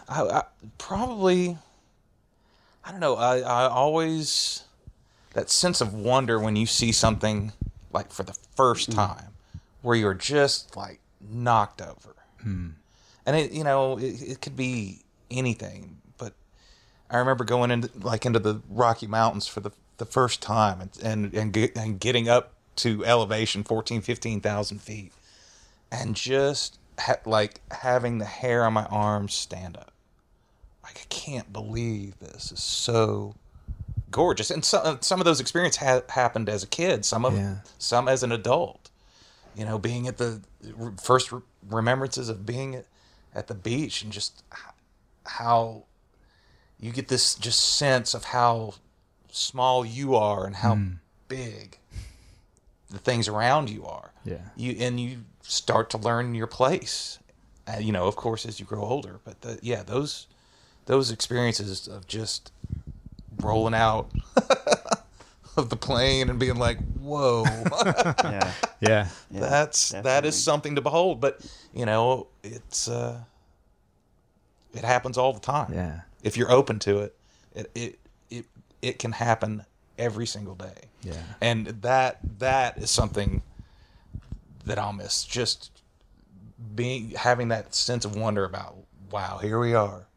[0.10, 0.44] I, I
[0.78, 1.58] probably,
[2.84, 3.16] I don't know.
[3.16, 4.64] I, I always
[5.34, 7.52] that sense of wonder when you see something
[7.94, 9.34] like for the first time,
[9.82, 12.76] where you're just like knocked over, and
[13.36, 16.07] it you know it, it could be anything, but
[17.10, 20.90] I remember going into like into the Rocky Mountains for the the first time and
[21.02, 25.12] and and, get, and getting up to elevation 14 15,000 feet
[25.92, 29.92] and just ha- like having the hair on my arms stand up.
[30.84, 32.52] Like I can't believe this.
[32.52, 33.36] Is so
[34.12, 34.52] gorgeous.
[34.52, 37.56] And some uh, some of those experiences ha- happened as a kid some of Yeah.
[37.80, 38.90] some as an adult.
[39.56, 40.42] You know being at the
[41.02, 42.86] first re- remembrances of being at,
[43.34, 44.44] at the beach and just
[45.26, 45.84] how
[46.80, 48.76] you get this just sense of how
[49.32, 50.78] small you are and how
[51.28, 51.78] big
[52.90, 54.12] the things around you are.
[54.24, 54.50] Yeah.
[54.56, 57.20] You and you start to learn your place
[57.68, 59.20] uh, you know, of course, as you grow older.
[59.24, 60.28] But the, yeah, those
[60.86, 62.52] those experiences of just
[63.42, 64.10] rolling out
[65.58, 67.44] of the plane and being like, "Whoa,
[68.24, 68.52] Yeah.
[68.80, 69.08] Yeah.
[69.30, 70.30] yeah, that's definitely.
[70.30, 73.20] is something to behold." But you know, it's uh,
[74.74, 75.74] it happens all the time.
[75.74, 76.02] Yeah.
[76.28, 77.16] If you're open to it,
[77.56, 78.00] it it
[78.30, 78.46] it,
[78.82, 79.66] it can happen
[79.98, 80.82] every single day.
[81.04, 81.14] Yeah.
[81.42, 83.42] and that that is something
[84.66, 85.24] that I'll miss.
[85.24, 85.72] Just
[86.76, 88.76] being having that sense of wonder about
[89.12, 90.08] wow, here we are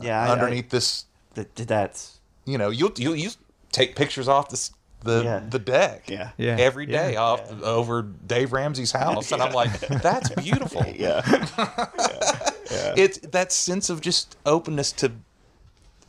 [0.00, 0.22] Yeah.
[0.22, 1.04] I- I- underneath this.
[1.34, 3.30] th- th- that's You know, you'll you you
[3.72, 4.72] take pictures off this
[5.04, 5.40] the Yeah.
[5.50, 6.08] the deck.
[6.08, 6.30] yeah.
[6.38, 6.56] Yeah.
[6.58, 7.22] Every day Yeah.
[7.22, 10.84] off over Dave Ramsey's house, and I'm like, that's beautiful.
[10.96, 11.20] Yeah.
[12.96, 15.12] It's that sense of just openness to,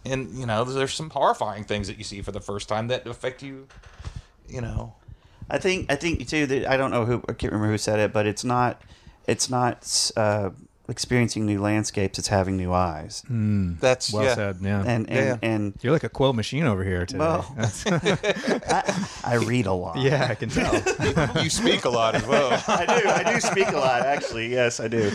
[0.06, 3.08] and you know, there's some horrifying things that you see for the first time that
[3.08, 3.68] affect you.
[4.48, 4.96] You know,
[5.50, 8.00] I think I think too that I don't know who I can't remember who said
[8.00, 8.82] it, but it's not
[9.28, 10.50] it's not uh,
[10.92, 13.24] experiencing new landscapes; it's having new eyes.
[13.80, 14.36] that's Well yeah.
[14.36, 14.58] said.
[14.62, 14.84] Yeah.
[14.86, 15.38] And and Yeah.
[15.42, 17.20] and You're like a quote machine over here today.
[17.20, 17.56] Well,
[17.88, 19.98] I, I read a lot.
[19.98, 21.44] yeah, I can tell.
[21.44, 22.52] you speak a lot as well.
[22.68, 23.10] I do.
[23.10, 24.50] I do speak a lot, actually.
[24.52, 25.12] Yes, I do.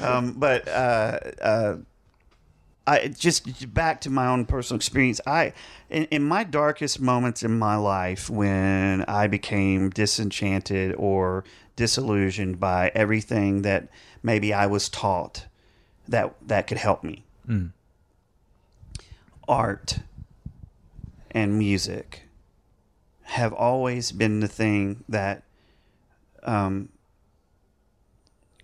[0.00, 1.76] Um, but uh, uh,
[2.86, 5.20] I just back to my own personal experience.
[5.26, 5.52] I,
[5.90, 11.44] in, in my darkest moments in my life, when I became disenchanted or
[11.76, 13.88] disillusioned by everything that
[14.22, 15.46] maybe I was taught
[16.08, 17.24] that that could help me,
[19.48, 20.00] art
[21.30, 22.22] and music
[23.22, 25.44] have always been the thing that
[26.42, 26.88] um,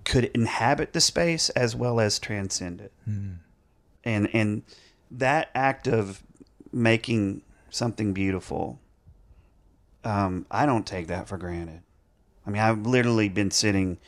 [0.05, 2.93] could inhabit the space as well as transcend it.
[4.05, 4.63] And and
[5.11, 6.23] that act of
[6.73, 8.81] making something beautiful,
[10.05, 11.83] um, I don't take that for granted.
[12.47, 13.99] I mean, I've literally been sitting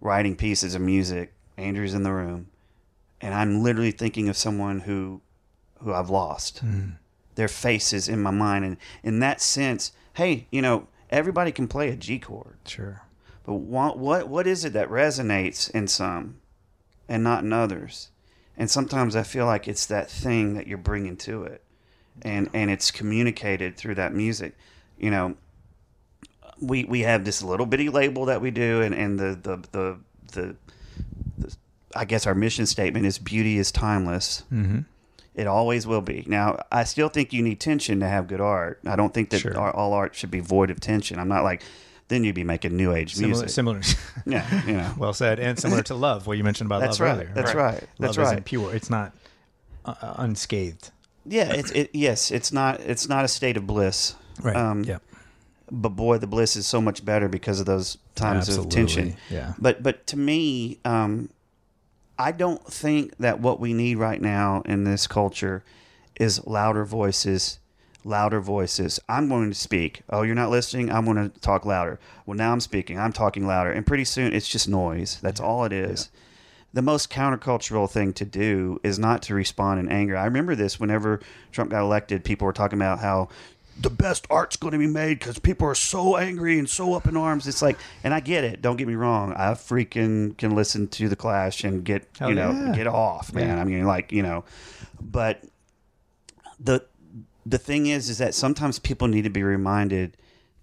[0.00, 1.32] writing pieces of music.
[1.56, 2.48] Andrew's in the room,
[3.20, 5.20] and I'm literally thinking of someone who
[5.82, 6.58] who I've lost.
[6.60, 6.90] Hmm.
[7.34, 11.90] Their faces in my mind, and in that sense, hey, you know, everybody can play
[11.90, 12.56] a G chord.
[12.66, 13.02] Sure.
[13.44, 16.40] But what what what is it that resonates in some,
[17.08, 18.08] and not in others?
[18.58, 21.62] And sometimes I feel like it's that thing that you're bringing to it,
[22.22, 24.54] and and it's communicated through that music.
[24.98, 25.36] You know,
[26.60, 29.98] we we have this little bitty label that we do, and and the the the
[30.32, 30.56] the,
[31.38, 31.56] the
[31.94, 34.42] I guess our mission statement is beauty is timeless.
[34.52, 34.80] Mm-hmm.
[35.34, 36.24] It always will be.
[36.26, 38.80] Now, I still think you need tension to have good art.
[38.86, 39.56] I don't think that Sure.
[39.58, 41.18] our, all art should be void of tension.
[41.18, 41.62] I'm not like,
[42.08, 43.48] then you'd be making new age Similar, music.
[43.50, 43.80] similar.
[44.26, 44.94] Yeah, you know.
[44.96, 46.26] well said, and similar to love.
[46.26, 47.16] What you mentioned about That's love right.
[47.16, 47.32] earlier.
[47.34, 47.84] That's right.
[47.98, 48.32] That's love right.
[48.32, 48.74] isn't pure.
[48.74, 49.12] It's not
[49.84, 50.90] uh, uh, unscathed.
[51.26, 51.90] Yeah, it's it.
[51.92, 52.80] Yes, it's not.
[52.80, 54.14] It's not a state of bliss.
[54.42, 54.56] Right.
[54.56, 54.98] Um, yeah.
[55.70, 59.16] But boy, the bliss is so much better because of those times of tension.
[59.30, 59.54] Yeah.
[59.58, 61.30] But but to me, um,
[62.18, 65.64] I don't think that what we need right now in this culture
[66.18, 67.58] is louder voices.
[68.04, 69.00] Louder voices.
[69.08, 70.02] I'm going to speak.
[70.08, 70.92] Oh, you're not listening.
[70.92, 71.98] I'm going to talk louder.
[72.24, 73.00] Well, now I'm speaking.
[73.00, 75.18] I'm talking louder, and pretty soon it's just noise.
[75.20, 76.08] That's all it is.
[76.72, 80.16] The most countercultural thing to do is not to respond in anger.
[80.16, 82.22] I remember this whenever Trump got elected.
[82.22, 83.28] People were talking about how
[83.78, 87.06] the best art's going to be made because people are so angry and so up
[87.06, 87.46] in arms.
[87.46, 88.62] It's like, and I get it.
[88.62, 89.32] Don't get me wrong.
[89.34, 92.72] I freaking can listen to the Clash and get Hell you know yeah.
[92.74, 93.58] get off, man.
[93.58, 94.44] I mean, like you know,
[95.00, 95.42] but
[96.58, 96.84] the
[97.44, 100.16] the thing is, is that sometimes people need to be reminded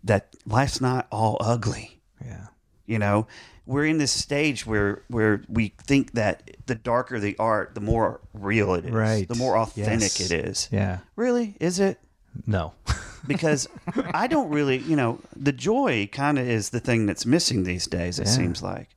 [0.04, 2.00] that life's not all ugly.
[2.24, 2.48] Yeah.
[2.86, 3.28] You know,
[3.66, 8.20] we're in this stage where where we think that the darker the art, the more
[8.34, 9.28] real it is, Right.
[9.28, 10.32] the more authentic Yes.
[10.32, 10.70] it is.
[10.72, 11.00] Yeah.
[11.16, 12.00] Really, is it?
[12.48, 12.74] No.
[13.28, 13.68] because
[14.14, 17.86] I don't really, you know, the joy kind of is the thing that's missing these
[17.88, 18.20] days.
[18.20, 18.32] It Yeah.
[18.34, 18.90] seems like,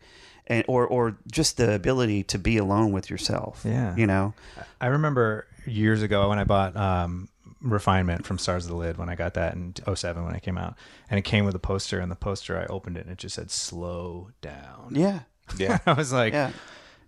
[0.46, 3.62] and or or just the ability to be alone with yourself.
[3.64, 3.94] Yeah.
[3.96, 4.34] you know,
[4.80, 7.28] I remember years ago when I bought um,
[7.60, 10.56] Refinement from Stars of the Lid when I got that in 07 when it came
[10.58, 10.74] out.
[11.10, 13.34] And it came with a poster, and the poster, I opened it and it just
[13.34, 14.88] said, slow down.
[14.92, 15.20] yeah,
[15.56, 15.78] Yeah.
[15.86, 16.52] I was like, yeah,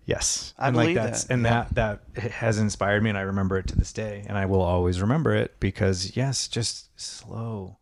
[0.09, 0.53] yes.
[0.57, 1.33] I and believe like that's, that.
[1.33, 2.01] And that, that
[2.31, 4.25] has inspired me, and I remember it to this day.
[4.27, 7.77] And I will always remember it because, yes, just slow.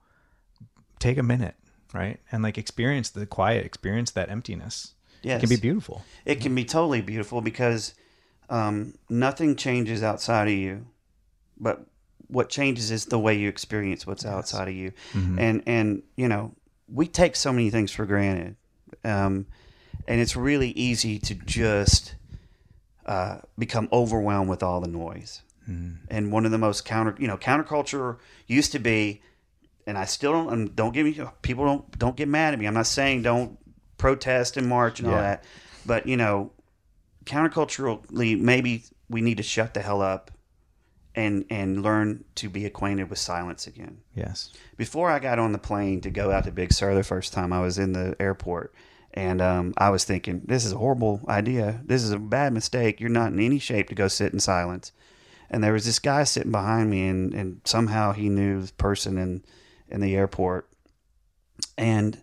[1.00, 1.56] Take a minute,
[1.94, 2.20] right?
[2.32, 4.94] And like experience the quiet, experience that emptiness.
[5.24, 5.38] yes.
[5.38, 6.04] It can be beautiful.
[6.26, 7.94] It can be totally beautiful because
[8.50, 10.88] um, nothing changes outside of you,
[11.60, 11.86] but
[12.28, 14.92] what changes is the way you experience what's outside of you.
[15.14, 15.40] Mm-hmm.
[15.40, 16.54] And and you know,
[16.88, 18.56] we take so many things for granted,
[19.04, 19.46] um,
[20.08, 22.16] and it's really easy to just
[23.06, 25.42] uh, become overwhelmed with all the noise.
[25.70, 26.06] Mm-hmm.
[26.10, 28.18] And one of the most counter, you know, counterculture
[28.48, 29.22] used to be,
[29.86, 30.54] and I still don't.
[30.54, 31.20] And don't get me.
[31.42, 32.66] People don't don't get mad at me.
[32.66, 33.58] I'm not saying don't
[33.98, 35.44] protest and march and all that,
[35.86, 36.52] but you know,
[37.26, 40.32] counterculturally, maybe we need to shut the hell up
[41.16, 43.98] and and learn to be acquainted with silence again.
[44.16, 44.54] Yes.
[44.78, 47.52] Before I got on the plane to go out to Big Sur the first time,
[47.52, 48.74] I was in the airport.
[49.18, 51.82] And um, I was thinking, this is a horrible idea.
[51.84, 53.00] This is a bad mistake.
[53.00, 54.92] You're not in any shape to go sit in silence
[55.50, 59.18] and there was this guy sitting behind me and, and somehow he knew the person
[59.18, 59.44] in
[59.90, 60.70] in the airport
[61.78, 62.22] and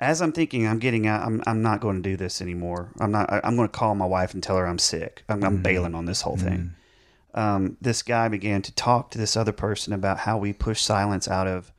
[0.00, 3.12] as I'm thinking I'm getting out I'm, I'm not going to do this anymore I'm
[3.12, 5.54] not I, am going to call my wife and tell her I'm sick I'm, I'm
[5.54, 5.62] mm-hmm.
[5.62, 6.74] bailing on this whole thing
[7.34, 7.40] mm-hmm.
[7.40, 11.28] um, this guy began to talk to this other person about how we push silence
[11.28, 11.72] out of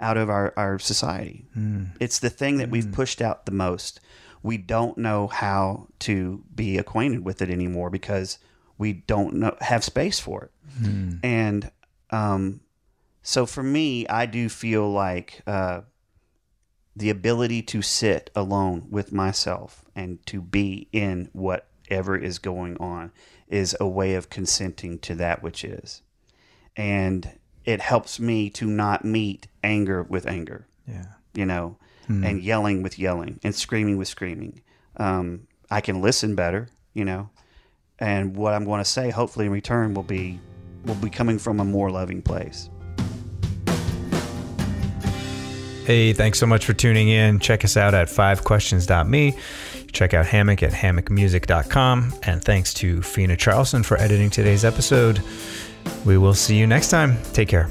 [0.00, 1.88] out of our, our society mm.
[2.00, 2.72] it's the thing that mm.
[2.72, 4.00] we've pushed out the most
[4.42, 8.38] we don't know how to be acquainted with it anymore because
[8.76, 10.50] we don't know, have space for it.
[10.80, 11.16] Hmm.
[11.22, 11.70] And
[12.10, 12.60] um,
[13.22, 15.82] so for me, I do feel like uh,
[16.94, 23.10] the ability to sit alone with myself and to be in whatever is going on
[23.48, 26.02] is a way of consenting to that which is.
[26.76, 27.37] And
[27.68, 30.66] it helps me to not meet anger with anger.
[30.86, 31.06] Yeah.
[31.34, 32.24] You know, hmm.
[32.24, 34.62] and yelling with yelling and screaming with screaming.
[34.96, 37.30] Um, I can listen better, you know
[37.98, 40.38] and what I'm going to say, hopefully in return, will be
[40.84, 42.70] will be coming from a more loving place.
[45.84, 47.40] Hey, thanks so much for tuning in.
[47.40, 49.36] Check us out at fivequestions.me.
[49.90, 52.14] Check out Hammock at hammockmusic.com.
[52.22, 55.22] And thanks to Fina Charlson for editing today's episode.
[56.04, 57.18] We will see you next time.
[57.32, 57.68] Take care.